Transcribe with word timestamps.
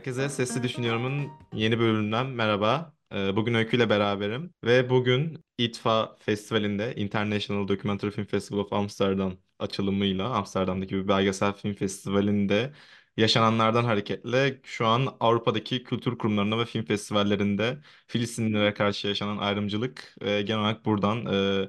Herkese 0.00 0.28
Sesli 0.28 0.62
Düşünüyorum'un 0.62 1.30
yeni 1.54 1.78
bölümünden 1.78 2.26
merhaba. 2.26 2.94
Ee, 3.14 3.36
Bugün 3.36 3.54
Öykü 3.54 3.76
ile 3.76 3.90
beraberim 3.90 4.54
ve 4.64 4.90
bugün 4.90 5.44
İTFA 5.58 6.16
Festivali'nde 6.20 6.94
International 6.96 7.68
Documentary 7.68 8.10
Film 8.10 8.24
Festival 8.24 8.58
of 8.60 8.72
Amsterdam 8.72 9.36
açılımıyla 9.58 10.28
Amsterdam'daki 10.34 10.94
bir 10.96 11.08
belgesel 11.08 11.52
film 11.52 11.74
festivalinde 11.74 12.72
yaşananlardan 13.16 13.84
hareketle 13.84 14.60
şu 14.64 14.86
an 14.86 15.16
Avrupa'daki 15.20 15.84
kültür 15.84 16.18
kurumlarında 16.18 16.58
ve 16.58 16.64
film 16.64 16.84
festivallerinde 16.84 17.78
Filistinlilere 18.06 18.74
karşı 18.74 19.08
yaşanan 19.08 19.38
ayrımcılık 19.38 20.14
ve 20.22 20.42
genel 20.42 20.60
olarak 20.60 20.84
buradan 20.84 21.26
e, 21.64 21.68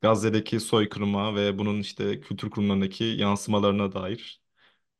Gazze'deki 0.00 0.60
soykırıma 0.60 1.34
ve 1.36 1.58
bunun 1.58 1.80
işte 1.80 2.20
kültür 2.20 2.50
kurumlarındaki 2.50 3.04
yansımalarına 3.04 3.92
dair 3.92 4.42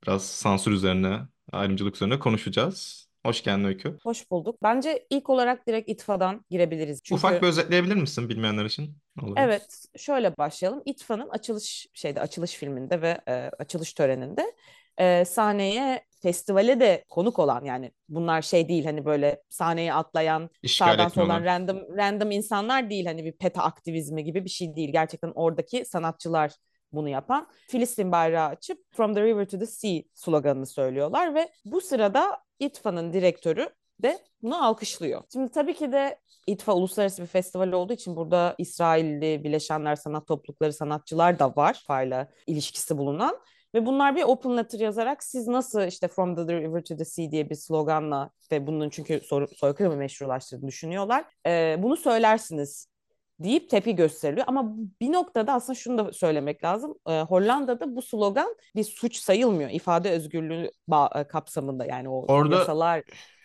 biraz 0.06 0.26
sansür 0.30 0.72
üzerine 0.72 1.28
ayrımcılık 1.52 1.96
üzerine 1.96 2.18
konuşacağız. 2.18 3.08
Hoş 3.26 3.42
geldin 3.42 3.64
Öykü. 3.64 3.98
Hoş 4.02 4.30
bulduk. 4.30 4.56
Bence 4.62 5.06
ilk 5.10 5.30
olarak 5.30 5.66
direkt 5.66 5.88
İTFA'dan 5.88 6.44
girebiliriz. 6.50 7.02
Ufak 7.10 7.30
Çünkü 7.30 7.42
bir 7.42 7.48
özetleyebilir 7.48 7.94
misin 7.94 8.28
bilmeyenler 8.28 8.64
için? 8.64 8.96
Olabilir. 9.22 9.36
evet 9.36 9.84
şöyle 9.96 10.36
başlayalım. 10.36 10.82
İTFA'nın 10.84 11.28
açılış 11.28 11.86
şeyde 11.94 12.20
açılış 12.20 12.54
filminde 12.54 13.02
ve 13.02 13.20
e, 13.28 13.32
açılış 13.58 13.92
töreninde 13.92 14.52
e, 14.98 15.24
sahneye 15.24 16.04
festivale 16.22 16.80
de 16.80 17.04
konuk 17.08 17.38
olan 17.38 17.64
yani 17.64 17.92
bunlar 18.08 18.42
şey 18.42 18.68
değil 18.68 18.84
hani 18.84 19.04
böyle 19.04 19.42
sahneye 19.48 19.94
atlayan 19.94 20.50
İşgal 20.62 20.86
sağdan 20.86 21.08
soldan 21.08 21.44
random 21.44 21.96
random 21.96 22.30
insanlar 22.30 22.90
değil 22.90 23.06
hani 23.06 23.24
bir 23.24 23.32
PETA 23.32 23.62
aktivizmi 23.62 24.24
gibi 24.24 24.44
bir 24.44 24.50
şey 24.50 24.76
değil. 24.76 24.92
Gerçekten 24.92 25.32
oradaki 25.34 25.84
sanatçılar 25.84 26.52
bunu 26.92 27.08
yapan 27.08 27.48
Filistin 27.68 28.12
bayrağı 28.12 28.48
açıp 28.48 28.78
From 28.92 29.14
the 29.14 29.22
River 29.22 29.44
to 29.44 29.58
the 29.58 29.66
Sea 29.66 30.02
sloganını 30.14 30.66
söylüyorlar 30.66 31.34
ve 31.34 31.48
bu 31.64 31.80
sırada 31.80 32.38
İTFA'nın 32.58 33.12
direktörü 33.12 33.68
de 34.02 34.18
bunu 34.42 34.64
alkışlıyor. 34.64 35.22
Şimdi 35.32 35.50
tabii 35.52 35.74
ki 35.74 35.92
de 35.92 36.18
İTFA 36.46 36.74
uluslararası 36.74 37.22
bir 37.22 37.26
festival 37.26 37.72
olduğu 37.72 37.92
için 37.92 38.16
burada 38.16 38.54
İsrailli 38.58 39.44
Bileşenler 39.44 39.96
Sanat 39.96 40.26
Toplulukları 40.26 40.72
sanatçılar 40.72 41.38
da 41.38 41.56
var 41.56 41.74
İTFA'yla 41.74 42.28
ilişkisi 42.46 42.98
bulunan. 42.98 43.38
Ve 43.74 43.86
bunlar 43.86 44.16
bir 44.16 44.22
open 44.22 44.56
letter 44.56 44.78
yazarak 44.80 45.24
siz 45.24 45.48
nasıl 45.48 45.86
işte 45.86 46.08
From 46.08 46.36
the 46.36 46.60
River 46.60 46.84
to 46.84 46.96
the 46.96 47.04
Sea 47.04 47.30
diye 47.30 47.50
bir 47.50 47.54
sloganla 47.54 48.30
ve 48.52 48.66
bunun 48.66 48.90
çünkü 48.90 49.20
soy- 49.20 49.46
soykırımı 49.46 49.96
meşrulaştırdığını 49.96 50.68
düşünüyorlar. 50.68 51.24
Ee, 51.46 51.76
bunu 51.78 51.96
söylersiniz 51.96 52.91
deyip 53.40 53.70
tepki 53.70 53.96
gösteriliyor. 53.96 54.46
Ama 54.48 54.74
bir 55.00 55.12
noktada 55.12 55.52
aslında 55.52 55.74
şunu 55.78 55.98
da 55.98 56.12
söylemek 56.12 56.64
lazım. 56.64 56.94
Ee, 57.08 57.20
Hollanda'da 57.20 57.96
bu 57.96 58.02
slogan 58.02 58.56
bir 58.76 58.84
suç 58.84 59.16
sayılmıyor. 59.16 59.70
İfade 59.70 60.10
özgürlüğü 60.10 60.70
ba- 60.88 61.20
e, 61.20 61.28
kapsamında 61.28 61.84
yani 61.86 62.08
o 62.08 62.28
Orada 62.28 62.48
yasalar. 62.48 63.02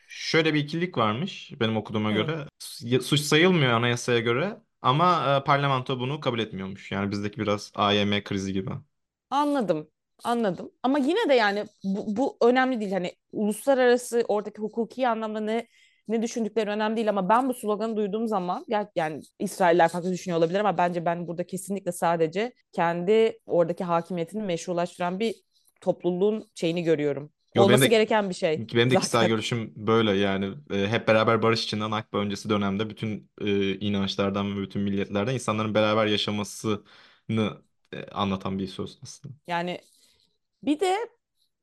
şöyle 0.07 0.53
bir 0.53 0.59
ikilik 0.59 0.97
varmış 0.97 1.51
benim 1.59 1.77
okuduğuma 1.77 2.11
Hı. 2.11 2.13
göre. 2.13 2.47
Su- 2.59 3.01
Suç 3.01 3.19
sayılmıyor 3.21 3.71
anayasaya 3.73 4.19
göre 4.19 4.57
ama 4.81 5.37
e, 5.41 5.43
parlamento 5.43 5.99
bunu 5.99 6.19
kabul 6.19 6.39
etmiyormuş. 6.39 6.91
Yani 6.91 7.11
bizdeki 7.11 7.41
biraz 7.41 7.71
AYM 7.75 8.23
krizi 8.23 8.53
gibi. 8.53 8.71
Anladım. 9.29 9.89
Anladım. 10.23 10.71
Ama 10.83 10.97
yine 10.99 11.29
de 11.29 11.33
yani 11.33 11.65
bu, 11.83 12.15
bu 12.17 12.37
önemli 12.41 12.79
değil. 12.79 12.91
Hani 12.91 13.11
uluslararası 13.31 14.23
oradaki 14.27 14.61
hukuki 14.61 15.07
anlamda 15.07 15.39
ne 15.39 15.67
ne 16.07 16.21
düşündükleri 16.21 16.69
önemli 16.69 16.95
değil 16.97 17.09
ama 17.09 17.29
ben 17.29 17.49
bu 17.49 17.53
sloganı 17.53 17.95
duyduğum 17.97 18.27
zaman 18.27 18.65
ya- 18.67 18.91
yani 18.95 19.21
İsrailler 19.39 19.89
farklı 19.89 20.11
düşünüyor 20.11 20.39
olabilir 20.39 20.59
ama 20.59 20.77
bence 20.77 21.05
ben 21.05 21.27
burada 21.27 21.47
kesinlikle 21.47 21.91
sadece 21.91 22.53
kendi 22.71 23.39
oradaki 23.45 23.83
hakimiyetini 23.83 24.43
meşrulaştıran 24.43 25.19
bir 25.19 25.35
topluluğun 25.81 26.49
şeyini 26.55 26.83
görüyorum. 26.83 27.31
Yo 27.55 27.63
Olması 27.63 27.89
de 27.89 27.89
gereken 27.89 28.29
bir 28.29 28.35
şey 28.35 28.67
benim 28.73 28.91
de 28.91 28.97
kişisel 28.97 29.27
görüşüm 29.27 29.73
böyle 29.87 30.11
yani 30.11 30.53
E, 30.71 30.87
hep 30.87 31.07
beraber 31.07 31.43
barış 31.43 31.63
içinden 31.63 31.91
Nakba 31.91 32.17
öncesi 32.17 32.49
dönemde 32.49 32.89
bütün 32.89 33.31
e, 33.41 33.79
inançlardan 33.79 34.57
ve 34.57 34.61
bütün 34.61 34.81
milletlerden 34.81 35.33
insanların 35.33 35.73
beraber 35.75 36.05
yaşamasını 36.05 37.61
e, 37.93 38.05
anlatan 38.11 38.59
bir 38.59 38.67
söz 38.67 38.99
aslında. 39.03 39.35
Yani 39.47 39.81
bir 40.63 40.79
de 40.79 40.97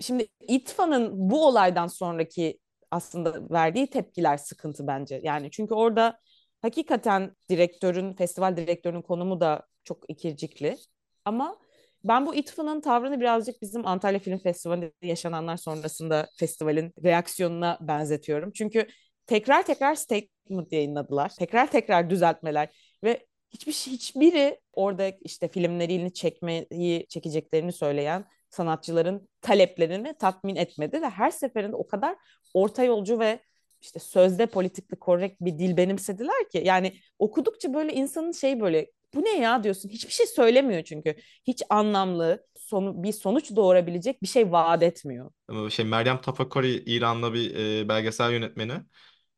şimdi 0.00 0.28
İTFA'nın 0.48 1.30
bu 1.30 1.46
olaydan 1.48 1.86
sonraki 1.86 2.58
aslında 2.94 3.50
verdiği 3.50 3.86
tepkiler 3.90 4.36
sıkıntı 4.36 4.86
bence. 4.86 5.20
Yani 5.22 5.50
çünkü 5.50 5.74
orada 5.74 6.18
hakikaten 6.62 7.36
direktörün, 7.50 8.12
festival 8.14 8.56
direktörünün 8.56 9.02
konumu 9.02 9.40
da 9.40 9.66
çok 9.84 10.10
ikircikli. 10.10 10.76
Ama 11.24 11.58
ben 12.04 12.26
bu 12.26 12.34
İTFA'nın 12.34 12.80
tavrını 12.80 13.20
birazcık 13.20 13.62
bizim 13.62 13.86
Antalya 13.86 14.18
Film 14.18 14.38
Festivali'nde 14.38 14.92
yaşananlar 15.02 15.56
sonrasında 15.56 16.28
festivalin 16.38 16.92
reaksiyonuna 17.04 17.78
benzetiyorum. 17.80 18.52
Çünkü 18.52 18.86
tekrar 19.26 19.62
tekrar 19.66 19.94
statement 19.94 20.72
yayınladılar. 20.72 21.28
Tekrar 21.38 21.70
tekrar 21.70 22.10
düzeltmeler 22.10 22.68
ve 23.04 23.26
hiçbir 23.50 23.72
şey- 23.72 23.92
hiçbiri 23.92 24.60
orada 24.72 25.08
işte 25.20 25.48
filmlerini 25.48 26.12
çekmeyi 26.12 27.06
çekeceklerini 27.08 27.72
söyleyen 27.72 28.24
sanatçıların 28.54 29.28
taleplerini 29.40 30.14
tatmin 30.18 30.56
etmedi 30.56 31.02
ve 31.02 31.08
her 31.10 31.30
seferinde 31.30 31.76
o 31.76 31.86
kadar 31.86 32.16
orta 32.54 32.84
yolcu 32.84 33.18
ve 33.18 33.40
işte 33.80 34.00
sözde 34.00 34.46
politikli 34.46 34.96
korrekt 34.96 35.40
bir 35.40 35.58
dil 35.58 35.76
benimsediler 35.76 36.48
ki 36.52 36.62
yani 36.64 36.94
okudukça 37.18 37.74
böyle 37.74 37.92
insanın 37.92 38.32
şey 38.32 38.60
böyle 38.60 38.90
bu 39.14 39.24
ne 39.24 39.38
ya 39.38 39.64
diyorsun. 39.64 39.88
Hiçbir 39.88 40.12
şey 40.12 40.26
söylemiyor 40.26 40.82
çünkü. 40.82 41.14
Hiç 41.46 41.62
anlamlı, 41.70 42.46
sonu, 42.56 43.02
bir 43.02 43.12
sonuç 43.12 43.56
doğurabilecek 43.56 44.22
bir 44.22 44.26
şey 44.26 44.52
vaat 44.52 44.82
etmiyor. 44.82 45.30
Şey 45.70 45.84
Meryem 45.84 46.20
Tafakori 46.20 46.82
İranlı 46.86 47.34
bir 47.34 47.56
e, 47.56 47.88
belgesel 47.88 48.32
yönetmeni. 48.32 48.72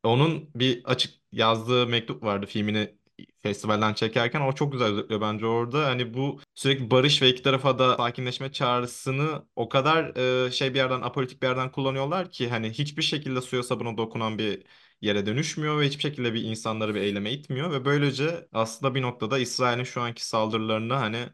Onun 0.04 0.50
bir 0.54 0.82
açık 0.84 1.14
yazdığı 1.32 1.86
mektup 1.86 2.22
vardı 2.22 2.46
filmini 2.46 2.96
festivalden 3.42 3.94
çekerken. 3.94 4.40
O 4.40 4.52
çok 4.54 4.72
güzel 4.72 4.88
özetliyor 4.88 5.20
bence 5.20 5.46
orada. 5.46 5.86
Hani 5.86 6.14
bu 6.14 6.40
sürekli 6.54 6.90
barış 6.90 7.22
ve 7.22 7.28
iki 7.28 7.42
tarafa 7.42 7.78
da 7.78 7.96
sakinleşme 7.96 8.52
çağrısını 8.52 9.46
o 9.56 9.68
kadar 9.68 10.16
e, 10.46 10.50
şey 10.50 10.70
bir 10.74 10.78
yerden 10.78 11.00
apolitik 11.00 11.42
bir 11.42 11.46
yerden 11.46 11.72
kullanıyorlar 11.72 12.30
ki 12.30 12.48
hani 12.48 12.70
hiçbir 12.70 13.02
şekilde 13.02 13.40
suya 13.40 13.62
sabuna 13.62 13.96
dokunan 13.96 14.38
bir 14.38 14.62
yere 15.00 15.26
dönüşmüyor 15.26 15.80
ve 15.80 15.86
hiçbir 15.86 16.02
şekilde 16.02 16.34
bir 16.34 16.42
insanları 16.42 16.94
bir 16.94 17.00
eyleme 17.00 17.32
itmiyor 17.32 17.70
ve 17.72 17.84
böylece 17.84 18.48
aslında 18.52 18.94
bir 18.94 19.02
noktada 19.02 19.38
İsrail'in 19.38 19.84
şu 19.84 20.00
anki 20.00 20.26
saldırılarını 20.26 20.94
hani 20.94 21.28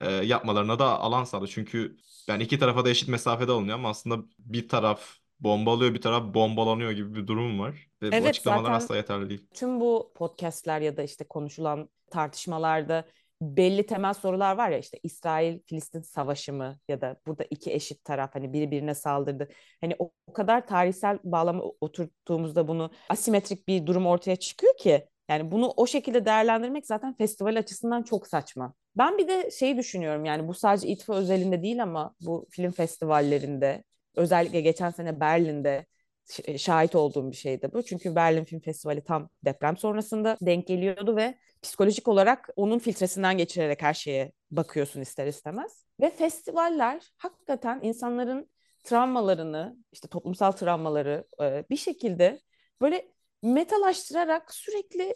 e, 0.00 0.10
yapmalarına 0.12 0.78
da 0.78 0.98
alan 1.00 1.24
sağlıyor. 1.24 1.50
Çünkü 1.54 1.96
yani 2.28 2.42
iki 2.42 2.58
tarafa 2.58 2.84
da 2.84 2.90
eşit 2.90 3.08
mesafede 3.08 3.52
alınıyor 3.52 3.74
ama 3.78 3.88
aslında 3.90 4.24
bir 4.38 4.68
taraf 4.68 5.16
bombalıyor 5.40 5.94
bir 5.94 6.00
taraf 6.00 6.34
bombalanıyor 6.34 6.90
gibi 6.90 7.14
bir 7.14 7.26
durum 7.26 7.60
var. 7.60 7.88
Ve 8.02 8.16
bu 8.16 8.16
Evet 8.16 8.26
açıklamalar 8.26 8.70
zaten 8.70 8.72
asla 8.72 8.96
yeterli 8.96 9.30
değil. 9.30 9.46
tüm 9.54 9.80
bu 9.80 10.12
podcastler 10.14 10.80
ya 10.80 10.96
da 10.96 11.02
işte 11.02 11.24
konuşulan 11.24 11.88
tartışmalarda 12.10 13.04
belli 13.42 13.86
temel 13.86 14.14
sorular 14.14 14.56
var 14.56 14.70
ya 14.70 14.78
işte 14.78 14.98
İsrail-Filistin 15.02 16.00
savaşı 16.00 16.52
mı 16.52 16.78
ya 16.88 17.00
da 17.00 17.16
burada 17.26 17.44
iki 17.50 17.72
eşit 17.72 18.04
taraf 18.04 18.34
hani 18.34 18.52
biri 18.52 18.70
birine 18.70 18.94
saldırdı. 18.94 19.48
Hani 19.80 19.96
o, 19.98 20.10
o 20.26 20.32
kadar 20.32 20.66
tarihsel 20.66 21.18
bağlama 21.24 21.64
oturttuğumuzda 21.80 22.68
bunu 22.68 22.90
asimetrik 23.08 23.68
bir 23.68 23.86
durum 23.86 24.06
ortaya 24.06 24.36
çıkıyor 24.36 24.76
ki 24.76 25.08
yani 25.30 25.50
bunu 25.50 25.72
o 25.76 25.86
şekilde 25.86 26.24
değerlendirmek 26.24 26.86
zaten 26.86 27.14
festival 27.16 27.56
açısından 27.56 28.02
çok 28.02 28.26
saçma. 28.26 28.74
Ben 28.96 29.18
bir 29.18 29.28
de 29.28 29.50
şeyi 29.50 29.76
düşünüyorum 29.76 30.24
yani 30.24 30.48
bu 30.48 30.54
sadece 30.54 30.88
İTFA 30.88 31.14
özelinde 31.14 31.62
değil 31.62 31.82
ama 31.82 32.14
bu 32.20 32.46
film 32.50 32.72
festivallerinde 32.72 33.84
özellikle 34.16 34.60
geçen 34.60 34.90
sene 34.90 35.20
Berlin'de 35.20 35.86
ş- 36.30 36.58
şahit 36.58 36.94
olduğum 36.94 37.30
bir 37.30 37.36
şeydi 37.36 37.70
bu. 37.72 37.82
Çünkü 37.82 38.14
Berlin 38.14 38.44
Film 38.44 38.60
Festivali 38.60 39.04
tam 39.04 39.28
deprem 39.44 39.76
sonrasında 39.76 40.36
denk 40.40 40.66
geliyordu 40.66 41.16
ve 41.16 41.38
psikolojik 41.62 42.08
olarak 42.08 42.48
onun 42.56 42.78
filtresinden 42.78 43.38
geçirerek 43.38 43.82
her 43.82 43.94
şeye 43.94 44.32
bakıyorsun 44.50 45.00
ister 45.00 45.26
istemez. 45.26 45.84
Ve 46.00 46.10
festivaller 46.10 47.12
hakikaten 47.16 47.80
insanların 47.82 48.50
travmalarını, 48.84 49.76
işte 49.92 50.08
toplumsal 50.08 50.52
travmaları 50.52 51.26
e, 51.42 51.64
bir 51.70 51.76
şekilde 51.76 52.40
böyle 52.80 53.12
metalaştırarak 53.42 54.54
sürekli 54.54 55.14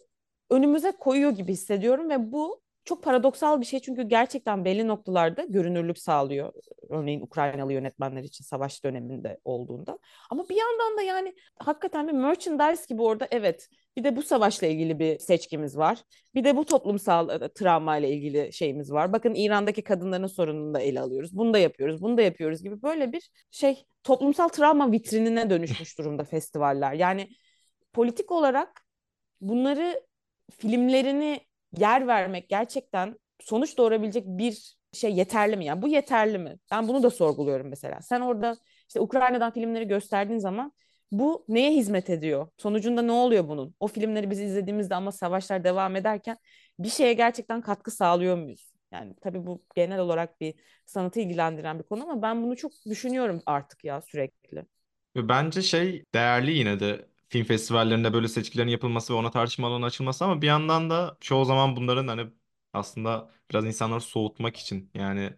önümüze 0.50 0.93
koyuyor 0.93 1.31
gibi 1.31 1.53
hissediyorum 1.53 2.11
ve 2.11 2.32
bu 2.32 2.59
çok 2.85 3.03
paradoksal 3.03 3.61
bir 3.61 3.67
şey 3.67 3.81
çünkü 3.81 4.03
gerçekten 4.03 4.65
belli 4.65 4.88
noktalarda 4.88 5.44
görünürlük 5.44 5.99
sağlıyor. 5.99 6.53
Örneğin 6.91 7.21
Ukraynalı 7.21 7.73
yönetmenler 7.73 8.23
için 8.23 8.44
savaş 8.44 8.85
döneminde 8.85 9.38
olduğunda. 9.44 9.99
Ama 10.31 10.49
bir 10.49 10.56
yandan 10.56 10.99
da 10.99 11.03
yani 11.03 11.35
hakikaten 11.59 12.09
bir 12.09 12.12
merchandise 12.12 12.85
gibi 12.88 13.03
orada 13.03 13.29
evet 13.31 13.69
bir 13.97 14.05
de 14.05 14.17
bu 14.17 14.23
savaşla 14.23 14.67
ilgili 14.67 14.99
bir 14.99 15.19
seçkimiz 15.19 15.77
var. 15.77 16.03
Bir 16.35 16.44
de 16.44 16.56
bu 16.56 16.65
toplumsal 16.65 17.43
e, 17.43 17.53
travmayla 17.53 18.09
ilgili 18.09 18.53
şeyimiz 18.53 18.93
var. 18.93 19.12
Bakın 19.12 19.35
İran'daki 19.35 19.82
kadınların 19.82 20.27
sorununu 20.27 20.75
da 20.75 20.81
ele 20.81 21.00
alıyoruz. 21.00 21.37
Bunu 21.37 21.55
da 21.55 21.59
yapıyoruz, 21.59 22.03
bunu 22.03 22.17
da 22.17 22.23
yapıyoruz 22.23 22.62
gibi 22.62 22.82
böyle 22.82 23.12
bir 23.12 23.31
şey 23.50 23.87
toplumsal 24.03 24.49
travma 24.49 24.93
vitrinine 24.93 25.50
dönüşmüş 25.50 25.99
durumda 25.99 26.25
festivaller. 26.25 26.93
Yani 26.93 27.29
politik 27.93 28.31
olarak 28.31 28.82
bunları 29.41 30.03
filmlerini 30.59 31.50
yer 31.78 32.06
vermek 32.06 32.49
gerçekten 32.49 33.19
sonuç 33.40 33.78
doğurabilecek 33.78 34.25
bir 34.26 34.76
şey 34.93 35.14
yeterli 35.14 35.56
mi? 35.56 35.64
Yani 35.64 35.82
bu 35.82 35.88
yeterli 35.88 36.38
mi? 36.38 36.58
Ben 36.70 36.88
bunu 36.88 37.02
da 37.02 37.11
sorguluyorum 37.11 37.69
mesela. 37.69 38.00
Sen 38.02 38.20
orada 38.20 38.56
işte 38.88 39.00
Ukrayna'dan 39.00 39.52
filmleri 39.52 39.88
gösterdiğin 39.88 40.38
zaman 40.38 40.72
bu 41.12 41.44
neye 41.49 41.72
hizmet 41.72 42.11
ediyor? 42.11 42.49
Sonucunda 42.56 43.02
ne 43.02 43.12
oluyor 43.12 43.49
bunun? 43.49 43.75
O 43.81 43.87
filmleri 43.88 44.31
biz 44.31 44.40
izlediğimizde 44.40 44.94
ama 44.94 45.12
savaşlar 45.12 45.64
devam 45.64 45.96
ederken 45.96 46.38
bir 46.78 46.88
şeye 46.88 47.12
gerçekten 47.12 47.61
katkı 47.61 47.90
sağlıyor 47.90 48.37
muyuz? 48.37 48.72
Yani 48.93 49.14
tabii 49.22 49.46
bu 49.46 49.64
genel 49.75 49.99
olarak 49.99 50.40
bir 50.40 50.55
sanatı 50.87 51.20
ilgilendiren 51.20 51.78
bir 51.78 51.84
konu 51.84 52.02
ama 52.02 52.22
ben 52.22 52.43
bunu 52.43 52.56
çok 52.56 52.72
düşünüyorum 52.88 53.43
artık 53.46 53.84
ya 53.84 54.00
sürekli. 54.02 54.64
Bence 55.17 55.62
şey 55.62 56.05
değerli 56.14 56.52
yine 56.52 56.81
de 56.81 57.09
film 57.31 57.44
festivallerinde 57.44 58.12
böyle 58.12 58.29
seçkilerin 58.29 58.69
yapılması 58.69 59.15
ve 59.15 59.19
ona 59.19 59.32
tartışma 59.32 59.69
alanı 59.69 59.87
açılması 59.87 60.27
ama 60.27 60.43
bir 60.43 60.49
yandan 60.49 60.91
da 60.91 61.19
çoğu 61.21 61.47
zaman 61.47 61.77
bunların 61.77 62.09
hani 62.09 62.27
aslında 62.73 63.31
biraz 63.50 63.67
insanları 63.67 64.00
soğutmak 64.00 64.56
için 64.56 64.91
yani 64.94 65.35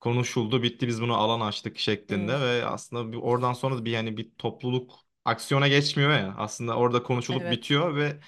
konuşuldu 0.00 0.62
bitti 0.62 0.88
biz 0.88 1.02
bunu 1.02 1.14
alan 1.16 1.40
açtık 1.40 1.78
şeklinde 1.78 2.40
ve 2.40 2.64
aslında 2.66 3.12
bir, 3.12 3.16
oradan 3.16 3.52
sonra 3.52 3.78
da 3.78 3.84
bir 3.84 3.90
yani 3.90 4.16
bir 4.16 4.30
topluluk 4.38 4.92
aksiyona 5.24 5.68
geçmiyor 5.68 6.10
ya 6.12 6.34
aslında 6.38 6.76
orada 6.76 7.02
konuşulup 7.02 7.42
evet. 7.42 7.50
bitiyor 7.50 7.96
ve 7.96 8.20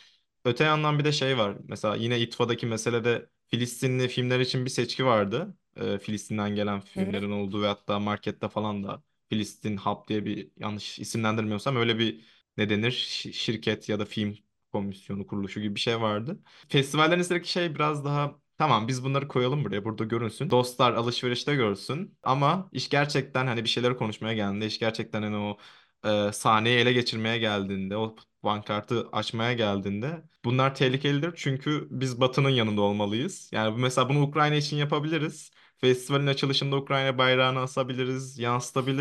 öte 0.44 0.64
yandan 0.64 0.98
bir 0.98 1.04
de 1.04 1.12
şey 1.12 1.38
var 1.38 1.56
mesela 1.68 1.96
yine 1.96 2.20
İTFA'daki 2.20 2.66
meselede 2.66 3.28
Filistinli 3.48 4.08
filmler 4.08 4.40
için 4.40 4.64
bir 4.64 4.70
seçki 4.70 5.04
vardı. 5.06 5.56
Ee, 5.76 5.98
Filistin'den 5.98 6.54
gelen 6.54 6.80
Hı 6.96 7.00
hı, 7.00 7.06
filmlerin 7.06 7.30
olduğu 7.30 7.62
ve 7.62 7.66
hatta 7.66 7.98
markette 7.98 8.48
falan 8.48 8.84
da 8.84 9.02
Filistin 9.28 9.76
Hub 9.76 10.08
diye 10.08 10.24
bir 10.24 10.50
yanlış 10.56 10.98
isimlendirmiyorsam 10.98 11.76
öyle 11.76 11.98
bir 11.98 12.24
ne 12.56 12.68
denir 12.70 12.90
Şi- 12.92 13.32
şirket 13.32 13.88
ya 13.88 13.98
da 14.00 14.04
film 14.04 14.34
komisyonu 14.72 15.26
kuruluşu 15.26 15.60
gibi 15.60 15.74
bir 15.74 15.80
şey 15.80 16.00
vardı. 16.00 16.38
Festivallerin 16.68 17.20
istedeki 17.20 17.50
şey 17.52 17.74
biraz 17.74 18.04
daha 18.04 18.34
tamam 18.58 18.88
biz 18.88 19.04
bunları 19.04 19.28
koyalım 19.28 19.64
buraya 19.64 19.84
burada 19.84 20.04
görünsün. 20.04 20.50
Dostlar 20.50 20.92
alışverişte 20.94 21.54
görsün 21.54 22.18
ama 22.22 22.68
iş 22.72 22.88
gerçekten 22.88 23.46
hani 23.46 23.64
bir 23.64 23.68
şeyleri 23.68 23.96
konuşmaya 23.96 24.34
geldiğinde 24.34 24.66
iş 24.66 24.78
gerçekten 24.78 25.22
hani 25.22 25.36
o 25.36 25.58
e, 26.04 26.32
sahneyi 26.32 26.78
ele 26.78 26.92
geçirmeye 26.92 27.38
geldiğinde 27.38 27.96
o 27.96 28.16
pankartı 28.42 29.08
açmaya 29.12 29.52
geldiğinde 29.52 30.24
bunlar 30.44 30.74
tehlikelidir 30.74 31.32
çünkü 31.36 31.88
biz 31.90 32.20
Batı'nın 32.20 32.50
yanında 32.50 32.80
olmalıyız. 32.82 33.48
Yani 33.52 33.78
mesela 33.80 34.08
bunu 34.08 34.22
Ukrayna 34.22 34.54
için 34.54 34.76
yapabiliriz. 34.76 35.50
Festivalin 35.78 36.26
açılışında 36.26 36.76
Ukrayna 36.76 37.18
bayrağını 37.18 37.58
asabiliriz, 37.60 38.38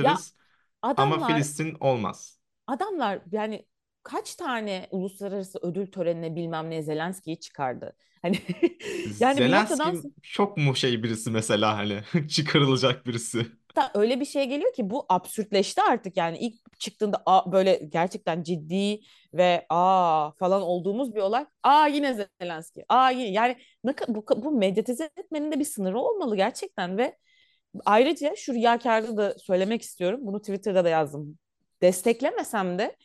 Ya 0.01 0.17
yansıtabiliriz. 0.17 0.35
Ama 0.97 1.19
adamlar 1.19 1.19
Filistin 1.19 1.77
olmaz. 1.79 2.34
Adamlar 2.67 3.21
yani 3.31 3.65
kaç 4.03 4.35
tane 4.35 4.87
uluslararası 4.91 5.59
ödül 5.61 5.87
törenine 5.87 6.35
bilmem 6.35 6.69
ne 6.69 6.83
Zelenski'yi 6.83 7.39
çıkardı. 7.39 7.95
Hani 8.21 8.39
yani 9.19 9.39
bir 9.39 9.51
noktadan 9.51 9.93
Zelenski 9.93 10.13
çok 10.21 10.57
mu 10.57 10.75
şey 10.75 11.03
birisi 11.03 11.31
mesela 11.31 11.77
hani 11.77 12.01
çıkarılacak 12.29 13.05
birisi. 13.07 13.45
da 13.75 13.91
öyle 13.93 14.19
bir 14.19 14.25
şey 14.25 14.45
geliyor 14.47 14.73
ki 14.73 14.89
bu 14.89 15.05
absürtleşti 15.09 15.81
artık 15.81 16.17
yani 16.17 16.37
ilk 16.37 16.79
çıktığında 16.79 17.23
a, 17.25 17.51
böyle 17.51 17.75
gerçekten 17.89 18.43
ciddi 18.43 18.99
ve 19.33 19.65
aa 19.69 20.31
falan 20.31 20.61
olduğumuz 20.61 21.15
bir 21.15 21.19
olay. 21.21 21.45
Aa 21.63 21.87
yine 21.87 22.27
Zelenski. 22.41 22.85
Aa 22.89 23.09
yine 23.11 23.29
yani 23.31 23.57
bu, 24.07 24.25
bu 24.37 24.51
medyatize 24.51 25.09
etmenin 25.17 25.51
de 25.51 25.59
bir 25.59 25.65
sınırı 25.65 25.99
olmalı 25.99 26.35
gerçekten 26.35 26.97
ve 26.97 27.17
ayrıca 27.85 28.35
şu 28.35 28.53
riyakarlığı 28.53 29.17
da 29.17 29.35
söylemek 29.39 29.81
istiyorum. 29.81 30.19
Bunu 30.23 30.39
Twitter'da 30.41 30.85
da 30.85 30.89
yazdım. 30.89 31.37
Desteklemesem 31.85 32.79
de 32.79 32.95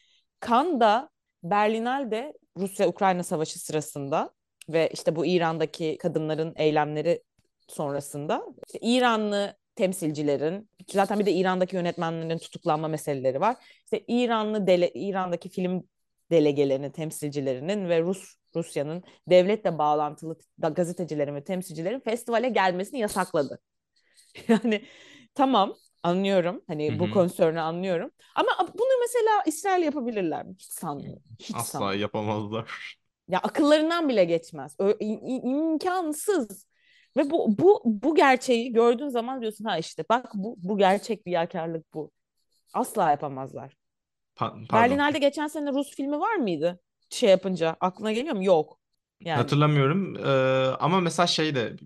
Cannes'da 0.49 1.11
Berlinal'de 1.43 2.33
Rusya-Ukrayna 2.57 3.23
savaşı 3.23 3.59
sırasında 3.59 4.31
ve 4.69 4.91
işte 4.93 5.17
bu 5.17 5.27
İran'daki 5.27 5.99
kadınların 6.01 6.53
eylemleri 6.57 7.23
sonrasında 7.69 8.43
işte 8.67 8.79
İranlı 8.83 9.57
temsilcilerin 9.75 10.71
zaten 10.93 11.19
bir 11.19 11.27
de 11.27 11.33
İran'daki 11.33 11.77
yönetmenlerin 11.77 12.39
tutuklanma 12.39 12.89
meseleleri 12.89 13.41
var. 13.41 13.57
İşte 13.85 14.05
İranlı 14.09 14.67
dele, 14.67 14.91
İran'daki 14.95 15.49
film 15.49 15.89
delegelerinin, 16.31 16.91
temsilcilerinin 16.91 17.89
ve 17.89 18.01
Rus 18.03 18.35
Rusya'nın 18.57 19.03
devletle 19.31 19.79
bağlantılı 19.79 20.39
gazetecilerin 20.59 21.35
ve 21.35 21.45
temsilcilerin 21.45 22.01
festivale 22.01 22.49
gelmesini 22.49 23.01
yasakladı. 23.01 23.61
Yani 24.49 24.85
tamam 25.35 25.75
anlıyorum. 26.03 26.63
Hani 26.67 26.99
bu 26.99 27.07
hı. 27.07 27.11
konsörünü 27.11 27.61
anlıyorum. 27.61 28.11
Ama 28.35 28.49
bunu 28.75 28.89
mesela 29.01 29.43
İsrail 29.47 29.83
yapabilirler 29.83 30.47
mi? 30.47 30.55
Hiç 30.59 30.73
sanmıyorum. 30.73 31.23
Hiç 31.39 31.57
Asla 31.57 31.63
sanmıyorum. 31.65 32.01
yapamazlar. 32.01 32.97
Ya 33.29 33.39
akıllarından 33.39 34.09
bile 34.09 34.25
geçmez. 34.25 34.77
Ö- 34.79 34.93
im- 34.93 35.71
imkansız. 35.73 36.67
Ve 37.17 37.31
bu 37.31 37.59
bu 37.59 37.83
bu 37.85 38.15
gerçeği 38.15 38.73
gördüğün 38.73 39.09
zaman 39.09 39.41
diyorsun 39.41 39.65
ha 39.65 39.79
işte 39.79 40.05
bak 40.11 40.31
bu 40.35 40.57
bu 40.59 40.79
gerçek 40.79 41.27
riyakarlık 41.27 41.95
bu. 41.95 42.11
Asla 42.75 43.11
yapamazlar. 43.11 43.77
Pa- 44.37 44.67
pardon. 44.69 44.73
Berlinale'de 44.73 45.19
geçen 45.19 45.47
sene 45.47 45.73
Rus 45.73 45.97
filmi 45.97 46.21
var 46.21 46.35
mıydı? 46.35 46.81
Şey 47.11 47.31
yapınca 47.31 47.77
aklına 47.81 48.13
geliyor 48.13 48.37
mu? 48.37 48.45
Yok. 48.45 48.81
Yani. 49.21 49.37
Hatırlamıyorum. 49.37 50.17
Ee, 50.17 50.77
ama 50.81 51.01
mesela 51.01 51.27
şey 51.27 51.55
de 51.55 51.77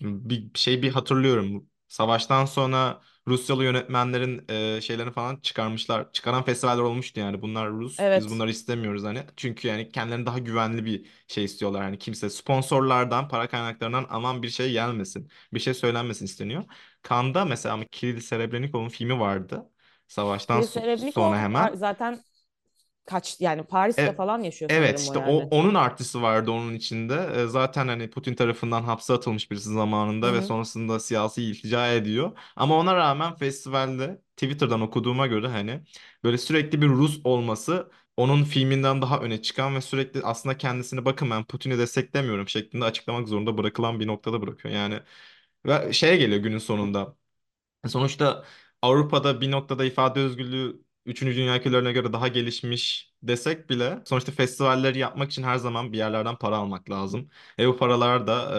bir 0.00 0.50
şey 0.54 0.82
bir 0.82 0.90
hatırlıyorum. 0.90 1.66
Savaştan 1.88 2.44
sonra 2.44 3.00
Rusyalı 3.28 3.64
yönetmenlerin 3.64 4.44
e, 4.76 4.80
şeylerini 4.80 5.12
falan 5.12 5.36
çıkarmışlar. 5.36 6.12
Çıkaran 6.12 6.42
festivaller 6.44 6.82
olmuştu 6.82 7.20
yani. 7.20 7.42
Bunlar 7.42 7.70
Rus. 7.70 8.06
Biz 8.14 8.26
Evet. 8.26 8.30
bunları 8.30 8.50
istemiyoruz 8.50 9.04
hani. 9.04 9.22
Çünkü 9.36 9.68
yani 9.68 9.88
kendilerine 9.92 10.26
daha 10.26 10.38
güvenli 10.38 10.84
bir 10.84 11.06
şey 11.26 11.44
istiyorlar. 11.44 11.82
Yani 11.82 11.98
kimse 11.98 12.30
sponsorlardan, 12.30 13.28
para 13.28 13.48
kaynaklarından 13.48 14.06
aman 14.10 14.42
bir 14.42 14.48
şey 14.48 14.72
gelmesin. 14.72 15.28
Bir 15.54 15.60
şey 15.60 15.74
söylenmesin 15.74 16.24
isteniyor. 16.24 16.64
Cannes'da 17.08 17.44
mesela 17.44 17.74
ama 17.74 17.84
Kirill 17.84 18.20
Serebrenikov'un 18.20 18.88
filmi 18.88 19.20
vardı. 19.20 19.62
Savaştan 20.08 20.60
Kirill 20.60 21.02
so- 21.02 21.12
sonra 21.12 21.38
hemen. 21.38 21.74
zaten 21.74 22.24
kaç 23.06 23.40
yani 23.40 23.62
Paris'te 23.64 24.12
E, 24.12 24.14
falan 24.14 24.40
yaşıyor 24.42 24.70
evet 24.70 25.00
o 25.00 25.00
işte 25.00 25.18
o 25.18 25.36
yani. 25.36 25.50
onun 25.50 25.74
artısı 25.74 26.22
vardı 26.22 26.50
onun 26.50 26.74
içinde. 26.74 27.14
E, 27.36 27.46
zaten 27.46 27.88
hani 27.88 28.10
Putin 28.10 28.34
tarafından 28.34 28.82
hapse 28.82 29.12
atılmış 29.14 29.50
birisi 29.50 29.68
zamanında 29.72 30.34
ve 30.34 30.42
hı. 30.42 30.42
sonrasında 30.42 31.00
siyasi 31.00 31.42
iltica 31.42 31.92
ediyor. 31.92 32.38
Ama 32.56 32.76
ona 32.78 32.94
rağmen 32.96 33.36
festivalde 33.36 34.22
Twitter'dan 34.36 34.80
okuduğuma 34.80 35.26
göre 35.26 35.48
hani 35.48 35.80
böyle 36.24 36.38
sürekli 36.38 36.82
bir 36.82 36.88
Rus 36.88 37.20
olması 37.24 37.90
onun 38.16 38.44
filminden 38.44 39.02
daha 39.02 39.20
öne 39.20 39.42
çıkan 39.42 39.74
ve 39.74 39.80
sürekli 39.80 40.22
aslında 40.22 40.58
kendisini 40.58 41.04
bakın 41.04 41.30
ben 41.30 41.44
Putin'i 41.44 41.78
desteklemiyorum 41.78 42.48
şeklinde 42.48 42.84
açıklamak 42.84 43.28
zorunda 43.28 43.58
bırakılan 43.58 44.00
bir 44.00 44.06
noktada 44.06 44.42
bırakıyor. 44.42 44.74
Yani 44.74 45.00
ve 45.66 45.92
şeye 45.92 46.16
geliyor 46.16 46.40
günün 46.42 46.58
sonunda. 46.58 47.16
Sonuçta 47.86 48.44
Avrupa'da 48.82 49.40
bir 49.40 49.50
noktada 49.50 49.84
ifade 49.84 50.20
özgürlüğü 50.20 50.82
üçüncü 51.06 51.36
dünya 51.36 51.58
ülkelerine 51.58 51.92
göre 51.92 52.12
daha 52.12 52.28
gelişmiş 52.28 53.12
desek 53.22 53.70
bile 53.70 53.98
sonuçta 54.04 54.32
festivalleri 54.32 54.98
yapmak 54.98 55.30
için 55.30 55.42
her 55.42 55.56
zaman 55.56 55.92
bir 55.92 55.98
yerlerden 55.98 56.36
para 56.36 56.56
almak 56.56 56.90
lazım. 56.90 57.30
E 57.58 57.68
bu 57.68 57.76
paralar 57.76 58.26
da 58.26 58.58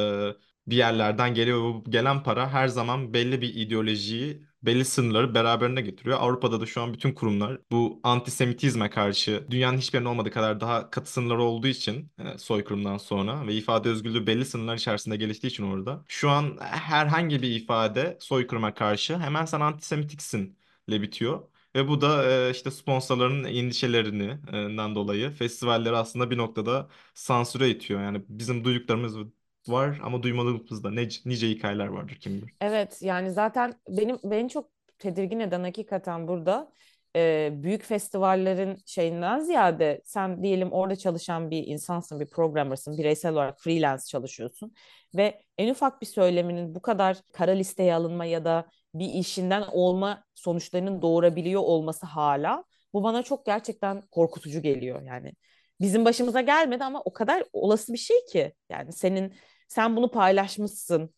e, 0.68 0.72
bir 0.72 0.76
yerlerden 0.78 1.34
geliyor. 1.34 1.60
Bu 1.62 1.84
gelen 1.92 2.24
para 2.24 2.50
her 2.54 2.68
zaman 2.68 3.14
belli 3.14 3.42
bir 3.42 3.56
ideolojiyi, 3.56 4.44
belli 4.64 4.86
sınırları 4.86 5.34
beraberine 5.36 5.82
getiriyor. 5.82 6.18
Avrupa'da 6.22 6.62
da 6.62 6.66
şu 6.66 6.82
an 6.82 6.94
bütün 6.94 7.14
kurumlar 7.14 7.62
bu 7.72 8.00
antisemitizme 8.04 8.90
karşı 8.90 9.48
dünyanın 9.50 9.78
hiçbir 9.78 9.98
yerinde 9.98 10.10
olmadığı 10.10 10.32
kadar 10.32 10.60
daha 10.62 10.90
katı 10.90 11.12
sınırları 11.12 11.42
olduğu 11.44 11.68
için 11.68 12.12
e, 12.20 12.38
soykırımdan 12.38 12.98
sonra 12.98 13.48
ve 13.48 13.54
ifade 13.56 13.90
özgürlüğü 13.90 14.28
belli 14.28 14.46
sınırlar 14.46 14.76
içerisinde 14.76 15.16
geliştiği 15.16 15.52
için 15.52 15.64
orada. 15.72 16.06
Şu 16.08 16.30
an 16.30 16.58
herhangi 16.62 17.42
bir 17.42 17.52
ifade 17.52 18.18
soykırıma 18.22 18.74
karşı 18.74 19.18
hemen 19.20 19.46
sen 19.46 19.60
antisemitiksin 19.62 20.58
bitiyor. 20.90 21.42
Ve 21.78 21.88
bu 21.88 22.02
da 22.02 22.32
e, 22.48 22.52
işte 22.52 22.72
sponsorların 22.72 23.44
endişelerinden 23.44 24.96
dolayı 24.96 25.32
festivalleri 25.32 25.96
aslında 25.96 26.32
bir 26.32 26.38
noktada 26.38 26.88
sansüre 27.14 27.70
itiyor. 27.70 28.02
Yani 28.02 28.22
bizim 28.30 28.64
duyduklarımız 28.64 29.18
var 29.68 30.00
ama 30.04 30.24
duymadığımız 30.24 30.84
da 30.84 30.92
ne, 30.92 31.08
nice 31.26 31.50
hikayeler 31.50 31.88
vardır 31.88 32.16
kim 32.16 32.34
bilir. 32.34 32.54
Evet 32.62 33.02
yani 33.02 33.32
zaten 33.32 33.74
benim 33.90 34.18
beni 34.24 34.50
çok 34.50 34.70
tedirgin 35.00 35.40
eden 35.40 35.64
hakikaten 35.64 36.28
burada 36.28 36.72
e, 37.18 37.50
büyük 37.54 37.84
festivallerin 37.84 38.78
şeyinden 38.86 39.40
ziyade 39.40 40.02
sen 40.06 40.44
diyelim 40.44 40.72
orada 40.72 40.96
çalışan 40.96 41.52
bir 41.52 41.68
insansın, 41.68 42.20
bir 42.20 42.26
programmersın, 42.28 42.98
bireysel 42.98 43.34
olarak 43.34 43.62
freelance 43.62 44.04
çalışıyorsun 44.04 44.74
ve 45.16 45.42
en 45.58 45.70
ufak 45.70 46.02
bir 46.02 46.06
söyleminin 46.06 46.76
bu 46.76 46.82
kadar 46.82 47.18
kara 47.34 47.52
listeye 47.52 47.96
alınma 47.96 48.26
ya 48.26 48.46
da 48.46 48.66
bir 48.94 49.14
işinden 49.14 49.64
olma 49.72 50.24
sonuçlarının 50.36 51.02
doğurabiliyor 51.02 51.62
olması 51.62 52.06
hala 52.06 52.64
bu 52.94 53.04
bana 53.04 53.24
çok 53.24 53.46
gerçekten 53.46 54.02
korkutucu 54.12 54.62
geliyor 54.62 55.02
yani. 55.02 55.34
Bizim 55.82 56.06
başımıza 56.06 56.42
gelmedi 56.42 56.84
ama 56.84 57.02
o 57.06 57.14
kadar 57.14 57.44
olası 57.54 57.94
bir 57.94 57.98
şey 57.98 58.26
ki 58.26 58.54
yani 58.70 58.94
senin 58.94 59.34
sen 59.68 59.96
bunu 59.96 60.12
paylaşmışsın 60.12 61.14